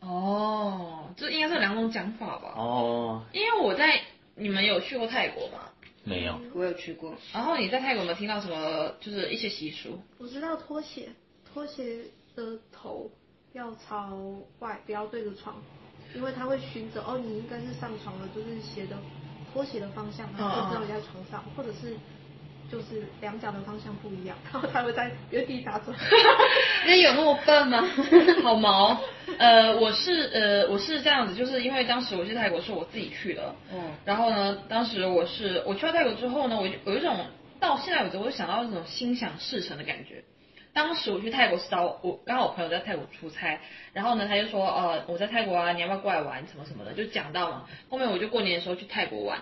[0.00, 2.54] 哦，这应该是两种讲法吧？
[2.56, 4.00] 哦，因为我在
[4.34, 5.69] 你们有去过泰国吗？
[6.04, 7.14] 没有，我有去过。
[7.32, 10.00] 然后你在泰国有没有听到什么，就是一些习俗？
[10.18, 11.10] 我知道拖鞋，
[11.52, 13.10] 拖鞋的头
[13.52, 14.18] 要朝
[14.60, 15.56] 外，不要对着床，
[16.14, 18.96] 因为他会寻着哦，你应该是上床了，就是鞋的
[19.52, 21.96] 拖鞋的方向，然后就知道你在床上，或者是。
[22.70, 25.96] 就是两脚的方向不一样， 然后才会在原地打转。
[26.86, 27.82] 那有那么笨吗？
[28.44, 29.00] 好毛。
[29.38, 33.54] 呃，我是呃我是这样子，就是因为当时我去泰国是我自己去的。
[33.72, 33.92] 嗯。
[34.04, 37.16] 然后呢，当时我是我去到泰国之后呢，我有一种
[37.58, 40.22] 到现在为止，我想到那种心想事成的感觉。
[40.72, 43.58] 当时我去泰国是找我刚好我朋友在泰国出差，
[43.92, 47.64] 然后呢他就说呃我在泰国啊，你要不要过来玩什么什么的，就讲到嘛。
[47.88, 49.40] 后面我就过年的时候去泰国玩。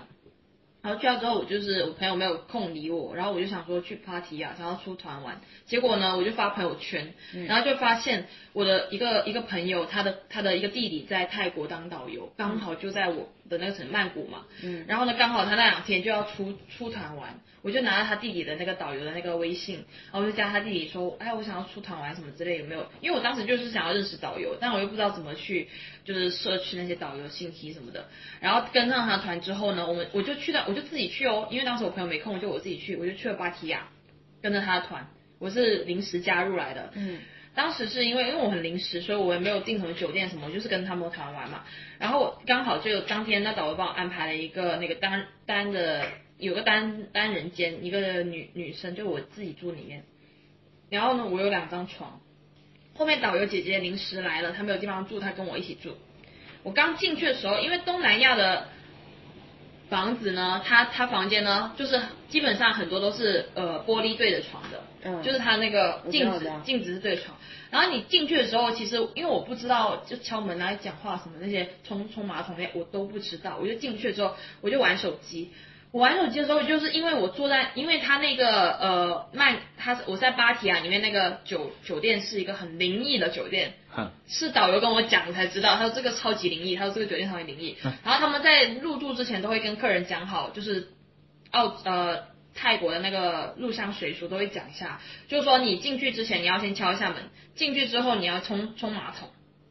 [0.88, 5.38] 然后去了之后，我就是我朋友没有空理我，然后我就想说去 party 啊，想要出团玩。
[5.66, 7.12] 结果呢，我就发朋友圈，
[7.46, 14.46] 然后就发现我的一个一个朋友，他的他的一个弟弟在泰国当导游，刚好就在我的那个城曼谷嘛。
[14.62, 14.86] 嗯。
[14.88, 22.86] 然后呢，刚好他那两天就要出出团玩，我就拿了他弟弟的那个导游的那个微信，然后我就加他弟弟说，哎，我想要出团玩什么之类有没有？
[23.02, 25.68] 因为我当时就是想要认识导游，但我又不知道怎么去。
[26.04, 28.08] 就是社区那些导游信息什么的，
[28.40, 33.90] 然后跟上他团之后呢，我们我就去到，我就自己去哦，因为当时我朋友没空，就我自己去，我就去了芭提雅，
[34.40, 35.06] 跟着他的团，
[35.38, 36.90] 我是临时加入来的。
[36.94, 37.18] 嗯，
[37.54, 41.64] 当时是因为因为我很临时，所以我也没有订什么酒店什么，就是跟他们团玩嘛。
[41.98, 46.06] 然后刚好就当天那导游帮我安排了一个那个单单的，
[46.38, 50.04] 有个单单人间，一个女女生就我自己住里面，
[50.88, 52.20] 然后呢，我有两张床。
[52.94, 55.96] 后面导游姐姐临时来了，她没有地方住，她跟我一起住。
[56.62, 58.66] 我刚进去的时候，因为东南亚的
[59.88, 67.36] 房子呢，她她房间呢，就是基本上很多都是呃玻璃对着床的，嗯，就是它那个镜子镜子是对床。
[67.70, 75.52] 然后你进去的时候，其实因为我不知道，就敲门啊、讲话什么那些冲冲马桶那些我都不知道，我就进去之后我就玩手机。
[75.90, 83.72] 我玩手机的时候，就是因为我坐在，因为他那个呃曼，他我在芭提雅里面那个酒酒店是一个很灵异的酒店，
[84.26, 87.76] 是导游跟我讲才知道，他说这个超级灵异，他说这个酒店超级灵异。
[88.04, 90.88] 然后他们在入住之前都会跟客人讲好，就是
[91.52, 92.24] 澳呃
[92.54, 99.30] 泰国的那个入乡随俗都会讲一下，就是说你进去之前你要先敲一下门，进去之后你要冲冲马桶，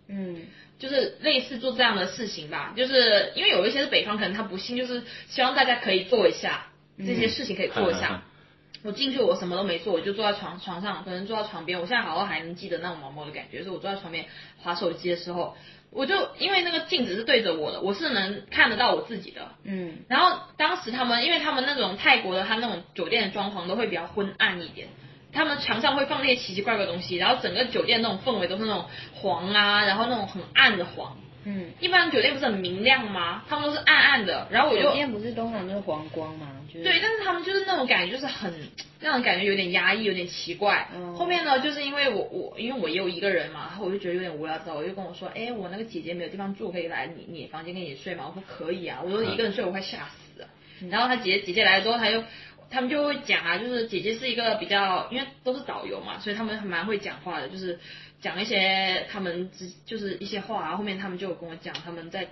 [0.10, 0.48] 嗯。
[0.80, 6.68] 就是类似做这样的事情吧，就是因为有一些是北方，可能他不信，就是希望大家可以做一下
[6.98, 8.24] 这些事情，可以做一下。
[8.84, 14.26] 我进去我什么都没做，我就坐在床床上，可能坐在床边，我现在好像还能记得那种毛毛的感觉，是我坐在床边
[14.60, 15.58] 划手机的时候，
[15.90, 19.50] 我就因为那个镜子是对着我的，我是能看得到我自己的。
[19.64, 19.98] 嗯。
[20.08, 24.90] 然后当时他们，因为他们那种泰国的，他那种酒店的装潢都会比较昏暗一点，
[25.32, 31.18] 他们墙上会放那些奇奇怪怪的东西，然后整个酒店那种氛围都是那种黄啊，然后那种很暗的黄。
[31.50, 33.42] 嗯，一般酒店不是很明亮吗？
[33.48, 36.48] 他们都是暗暗的，然后我就酒店不是通常都是黄光吗？
[36.68, 38.54] 就是对，但是他们就是那种感觉，就是很
[39.00, 40.90] 让人感觉有点压抑，有点奇怪。
[40.94, 48.26] 嗯后面呢，就是因为我我因为我也有一个人嘛，然后我就觉得有点无聊，之后我就跟我说，哎，我那个姐姐没有地方住，可以来你你房间跟你睡吗？
[48.28, 50.48] 我说可以啊，我说一个人睡我快吓死了。
[50.92, 52.22] 然后他姐姐姐姐来了之后，他就
[52.70, 57.80] 他们就会讲啊，就是姐姐是一个比较，因为都是导游嘛，所以他们还蛮会讲话的，就是
[58.22, 60.76] 讲一些他们之就是一些话啊。
[60.76, 62.28] 后面他们就跟我讲，他们在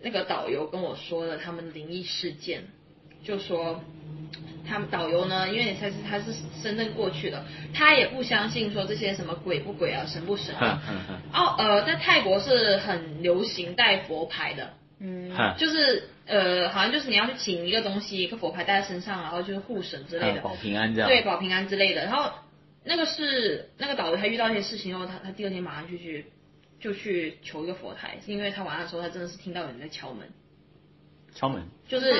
[0.00, 2.64] 那个导游跟我说了他们灵异事件，
[3.24, 3.82] 就说
[4.68, 6.32] 他们导游呢，因为他是他是
[6.62, 7.44] 深圳过去的，
[7.74, 10.80] 他也不相信说这些什么鬼不鬼啊，神不神啊。
[11.34, 21.08] 哦，呃，在泰国是很流行带佛牌的，嗯就是呃，好像就是你要去请一个东西，一个佛牌带在身上，然后就是护神之类的，保平安这样。
[21.08, 22.04] 对，保平安之类的。
[22.04, 22.32] 然后
[22.84, 26.26] 那个是那个导游他遇到一些事情后，他他第二天马上就去
[26.80, 30.28] 就去求一个佛台，是因为他晚上的时候他真的是听到有人在敲门，
[31.34, 31.62] 敲门。
[31.88, 32.12] 就是？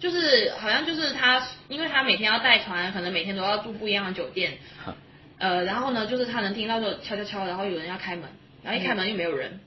[0.00, 4.92] 就是好像就是他，因为他每天要带团，可能每天都要住不一样的酒店，哼
[5.38, 8.28] 呃，然后呢，就是他能听到说敲敲敲，然后有人要开门，
[8.62, 9.60] 然后一开门又没有人，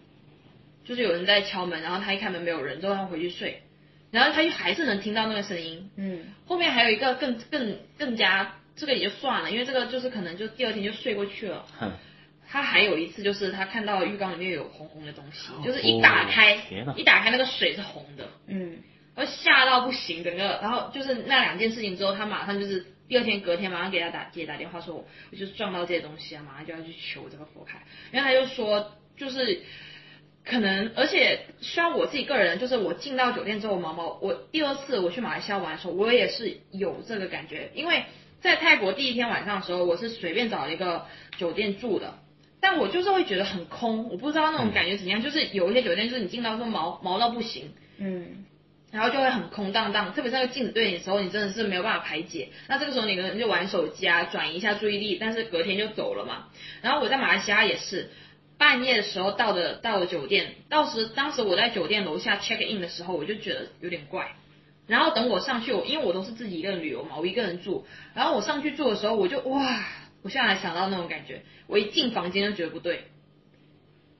[0.88, 3.62] 就是有人在敲门，然后他一开门没有人，之后他回去睡，
[4.10, 5.90] 然后他就还是能听到那个声音。
[5.98, 6.34] 嗯。
[6.46, 11.66] 后面还有一个更更更加，这个也就算了，因为这个就是可能就第二天就睡过去了。
[11.78, 11.92] 哼，
[12.48, 15.62] 他还有一次就是他看到浴缸里面有红红的东西，哦。
[15.62, 16.58] 就是一打开，
[16.96, 18.78] 一打开那个水是红的，嗯。
[19.14, 29.64] 然后吓到不行，整个，然后就是那两件事情之后，他马上就是第二天隔天马上给他打姐打电话说，我我就是撞到这些东西啊，马上就要去求这个佛牌，然后他就说就是。
[30.50, 38.04] 可能，而且虽然我自己个人，就是我进到酒店之后，毛毛，我第二次我去马来西亚玩的时候，我也是有这个感觉，因为
[38.40, 41.06] 在泰国第一天晚上的时候，我是随便找了一个
[41.38, 42.14] 酒店住的，
[42.62, 48.46] 但我就是会觉得很空，我不知道那种感觉怎样，就是有一些酒店就是你进到说毛毛到不行，嗯
[48.90, 52.48] 然后就会很空荡荡，特别是那个镜子对你的时候，你真的是没有办法排解。
[52.70, 56.46] 那这个时候你可能就玩手机啊，转移一下注意力，但是隔天就走了嘛。
[56.82, 58.10] 然后我在马来西亚也是，
[58.58, 64.36] 半夜的时候到的到了酒店，到时当时我在酒店楼下 check in 的时候，我就觉得有点怪。
[64.88, 67.86] 然后等我上去，我因为我都是自己一个人旅游嘛，我一个人住。
[68.14, 69.84] 然后我上去住的时候，我就哇，
[70.22, 73.06] 我现在还想到那种感觉，我一进房间就觉得不对。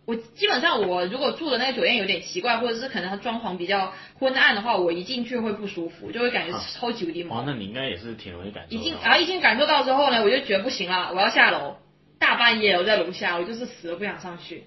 [0.06, 7.44] 我基本上我如果住的那个酒店有点奇怪，或者是可能它装潢比较昏暗的话，我一进去会不舒服，就会感觉超级无敌毛哦，。
[7.46, 8.82] 那你应该也是挺容易感受到。
[8.82, 11.78] 已经然后一进感受到之后呢，我就觉得不行了，我要下楼。
[12.20, 14.64] 大半夜我在楼下，我就是死都不想上去。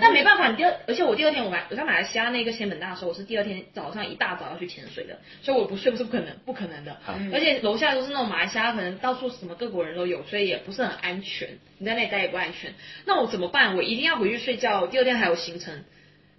[0.00, 6.96] 但没办法，你第二，而且我第二天我买我在马来西亚那个仙本那的时候，我是第二天早上一大早要去潜水的，所以我不睡不是不可能，不可能的。
[7.08, 11.58] 嗯而且楼下都是那种马来西亚，可能到处什么各国人都有，所以也不是很安全。
[11.78, 12.74] 你在那里待也不安全。
[13.04, 13.76] 那我怎么办？
[13.76, 15.82] 我一定要回去睡觉，第二天还有行程。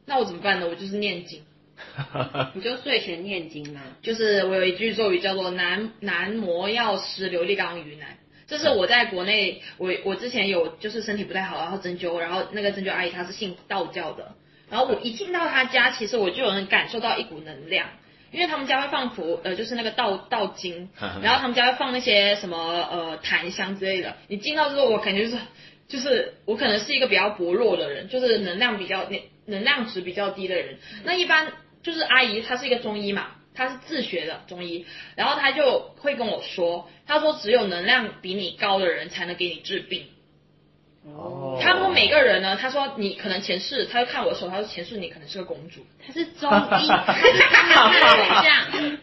[0.06, 0.68] 那我怎么办呢？
[0.70, 1.44] 我就是念经。
[2.54, 3.82] 你就睡前念经嘛。
[4.02, 8.18] 就是我有一句咒语叫做南南魔药师琉璃缸鱼南，
[8.52, 14.36] 这是我在国内，我我之前有就是身体不太好，然后针灸，然后那个针灸阿姨她是信道教的，
[14.70, 17.88] 然后我一进到她家，其实我就有能感受到一股能量。
[18.34, 20.90] 因为他们家会放佛，呃，就是那个道道经，
[21.22, 24.16] 然后他们家会放那些什么呃檀香之类的。
[24.28, 25.38] 你进到之后，我感觉就是
[25.90, 30.78] 就是我可能是一个比较薄弱的人，就是能量比较能能量值比较低的人。
[31.04, 31.52] 那一般
[31.84, 34.86] 就是阿姨，她是一个中医嘛，他是自学的中医，
[35.16, 40.06] 然后他就会跟我说，他说只有能量比你高的人才能给你治病。
[41.04, 45.86] 哦他们每个人呢，他说你可能前世，他就看我的时候，他说前世你可能是个公主。
[46.06, 46.88] 他是中医，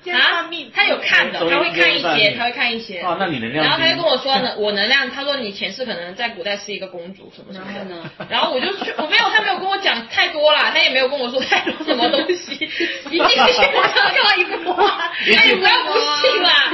[0.04, 3.00] 这样啊，他有看的，他会看一些，他会看一些。
[3.02, 7.72] 哦那你能量然后他就跟我说呢， 我能量，他说你前世可能在古代是一个公主什么什么的。
[7.74, 8.10] 然后呢？
[8.28, 12.52] 然后我就去，我没有，他没有跟我讲太多啦，他也没有跟我说太多什么东西。
[12.54, 16.70] 一进去我就看到一幅画，哎，你不要不信啦。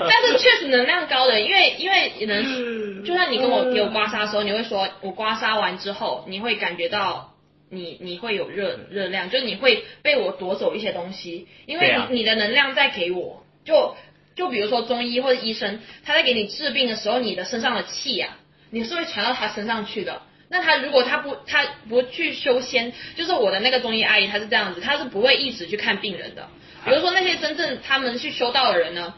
[0.00, 7.30] 但是确实能量高的，因为因为能，就像你跟我给我刮痧的时候，你会说我刮痧完之后，你会感觉到。
[7.70, 13.96] 你你会有热热量，就是你会被我夺走一些东西，因为你你的能量在给我，就
[14.36, 18.36] 就比如说中医或者医生，他在给你治病的时候，你的身上的气呀、
[18.70, 20.22] 你是会传到他身上去的。
[20.48, 26.48] 那他如果他不他不去修仙，就是我的那个中医阿姨，她是这样子，她是不会一直去看病人的。
[26.84, 29.14] 比如说那些真正他们去修道的人呢，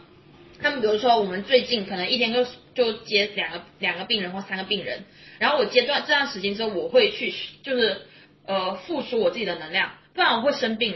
[0.62, 5.04] 他们比如说我们最近可能一天就就接两个两个病人或三个病人，
[5.38, 7.32] 然后我接段这段时间之后，我会去
[7.62, 8.02] 就是
[8.46, 10.94] 呃付出我自己的能量，不然我会生病。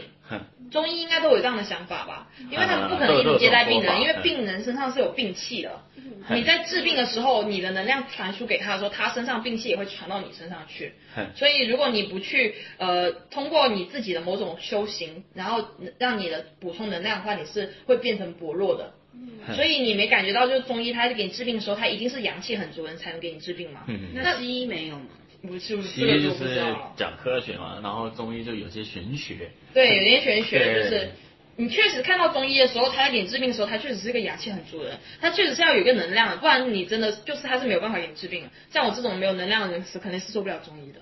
[0.71, 2.29] 中医应该都有这样的想法吧？
[2.49, 5.81] 因为他们不可能一直接待病人，因为病人身上是有病气的。
[6.29, 10.93] 你在治病的时候，你的能量传输给他的时候，他身上病气也会传到你身上去。
[11.35, 18.93] 所以，如果你不去呃通过你自己的某种修行，然后让你的补充能量的话，你是会变成薄弱的。
[19.13, 23.83] 嗯所以你没感觉到，就是中医他在给你治病的时候，他一定是阳气很足的人才能给你治病嘛？
[23.87, 25.05] 嗯，那西医没有吗？
[25.41, 26.75] 不是，不是西医就这个我不是。
[26.95, 29.49] 讲科学嘛，然后中医就有些玄学。
[29.73, 31.09] 对，有些玄学，就是
[31.57, 38.49] 你确实看到中医的时候，他在给你治病的时候，他确实是一个阳气很足的人，他确实是要有一个能量的，不然你真的就是他是没有办法给你治病的。
[38.71, 40.99] 像我这种没有能量的人，是肯定是做不了中医的。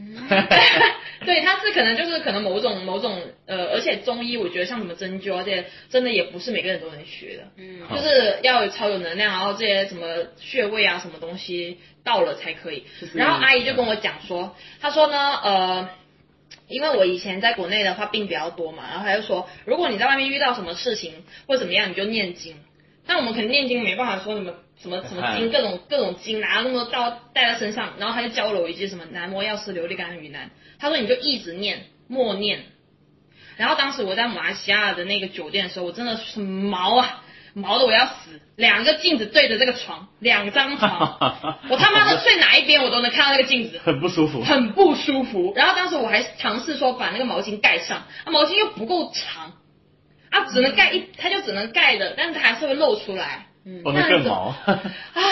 [1.24, 10.06] 对，他是可能就是可能某种某种呃，而且中医我觉得像什么针灸啊这些，真的也不是每个人都能学的，嗯就是要有超有能量，然后这些什么
[10.38, 12.84] 穴位啊什么东西到了才可以。
[13.14, 15.88] 然后阿姨就跟我讲说，她说呢，呃。
[16.66, 22.56] 因为我以前在国内的话病比较多嘛，然后她就说，如果你在外面遇到什么事情或怎么样，你就念经。
[23.10, 27.94] 但我们肯定念经没办法说什么什么什么经，各种各种经，拿那么多道带在身上。
[27.98, 32.66] 然后他就教了我一句什么南无药师琉璃干云南，他说你就一直念默念。
[33.56, 38.40] 然后当时我在马来西亚的那个酒店的时候，我真的是毛啊，毛的我要死。
[38.54, 41.18] 两个镜子对着这个床，两张床，
[41.68, 43.80] 我他妈的睡哪一边我都能看到那个镜子。
[43.82, 44.44] 很不舒服。
[44.44, 45.52] 很不舒服。
[45.56, 49.54] 然后当时我还尝试说把那个毛巾盖上，啊，毛巾又不够长，
[50.30, 53.46] 啊，只能盖一，它就只能盖的，但是它还是会露出来，
[53.84, 54.54] 哦，那更毛。
[54.64, 54.82] 啊，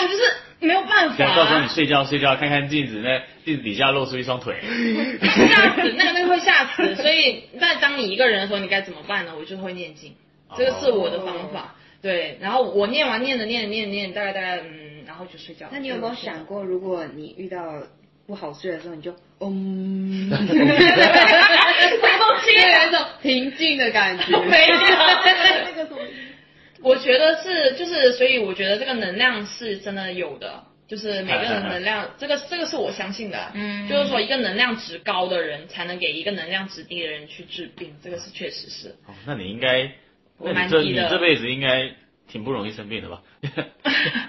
[0.07, 0.23] 就是
[0.59, 1.71] 没有办法、想到时候你啊。
[1.73, 4.55] 睡觉睡觉，看看镜子，那镜子底下露出一双腿。
[5.21, 9.33] 吓死，那个那个会吓死，所以但当你一个人的时候，你该怎么办呢？
[9.39, 10.15] 我就会念经，
[10.57, 11.75] 这个是我的方法。
[12.01, 15.67] 对，然后我念完念着念着念着念着，大概大概嗯，然后就睡觉。
[15.71, 17.83] 那你有没有想过，如果你遇到
[18.29, 19.11] 不好睡的时候，你就
[19.41, 20.53] 嗯，什么东
[22.43, 24.39] 西有一种平静的感觉。
[24.45, 25.97] 没有那个什么，
[26.83, 38.89] 我觉得是，就是，所以我觉得这个能量是真的有的，就是每个人能量， 这个这个是我相信的，嗯就是说一个能量值高的人才能给一个能量值低的人去治病，这个是确实是。
[39.07, 39.81] 哦，那你应该，
[40.37, 41.89] 你这蛮你这辈子应该
[42.27, 43.23] 挺不容易生病的吧？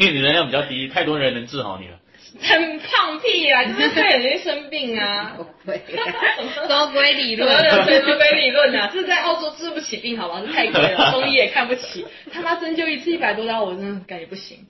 [0.00, 1.99] 因为你能量比较低，太多人能治好你了。
[2.40, 5.34] 很胖屁啊，就是会很容易生病啊。
[5.38, 5.80] 不会，
[6.68, 7.86] 周规理什么论。
[7.86, 8.90] 的什么鬼理论啊？
[8.92, 10.42] 这在澳洲治不起病，好吧？
[10.46, 12.06] 这太贵了，中医也看不起。
[12.32, 14.66] 他妈针灸一次一百多刀，我真的感觉不行。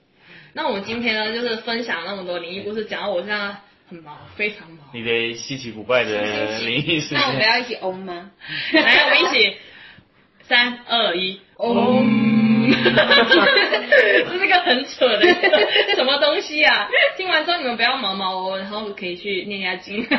[0.53, 3.55] 那我们今天呢，就是分享那么多灵异故事，讲到我现在
[3.89, 4.79] 很忙，非常忙。
[4.93, 8.31] 你的稀奇古怪的灵异事那我们，要一起嗡吗？
[8.73, 9.55] 来，我们一起，
[10.47, 11.39] 三二一，
[11.69, 12.41] 嗡。
[12.71, 15.21] 这是个很扯的
[15.95, 16.87] 什么东西啊！
[17.17, 20.09] 听完之后你们不要毛毛哦，然后可以去念一下经，学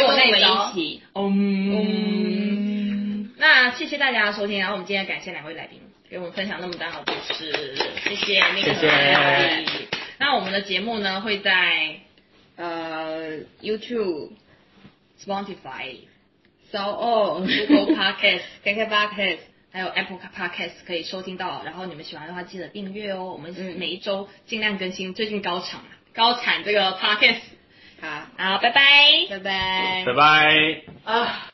[0.00, 0.76] 我那一招一。
[0.76, 1.02] 起。
[1.14, 7.74] 嗯，那谢谢大家的收听，然后我们今天感谢两位来宾给我们分享那么大好故事，
[8.04, 9.64] 谢谢谢谢
[10.18, 11.96] 那我们的节目呢会在
[12.56, 14.30] 呃，YouTube、
[15.24, 15.96] Spotify、
[16.70, 18.42] So On、Google Podcast。
[18.62, 19.38] KK Podcast，
[19.72, 23.24] 还有 Apple Podcast 可以收听到，然后你们喜欢的话记得订阅哦。
[23.26, 25.80] 我们嗯每一周尽量更新，最近高产
[26.14, 27.40] 高产这个 Podcast。
[28.00, 28.82] 好，好，拜拜。
[29.30, 30.12] 拜拜拜。
[30.14, 30.82] 拜。
[31.04, 31.46] 啊。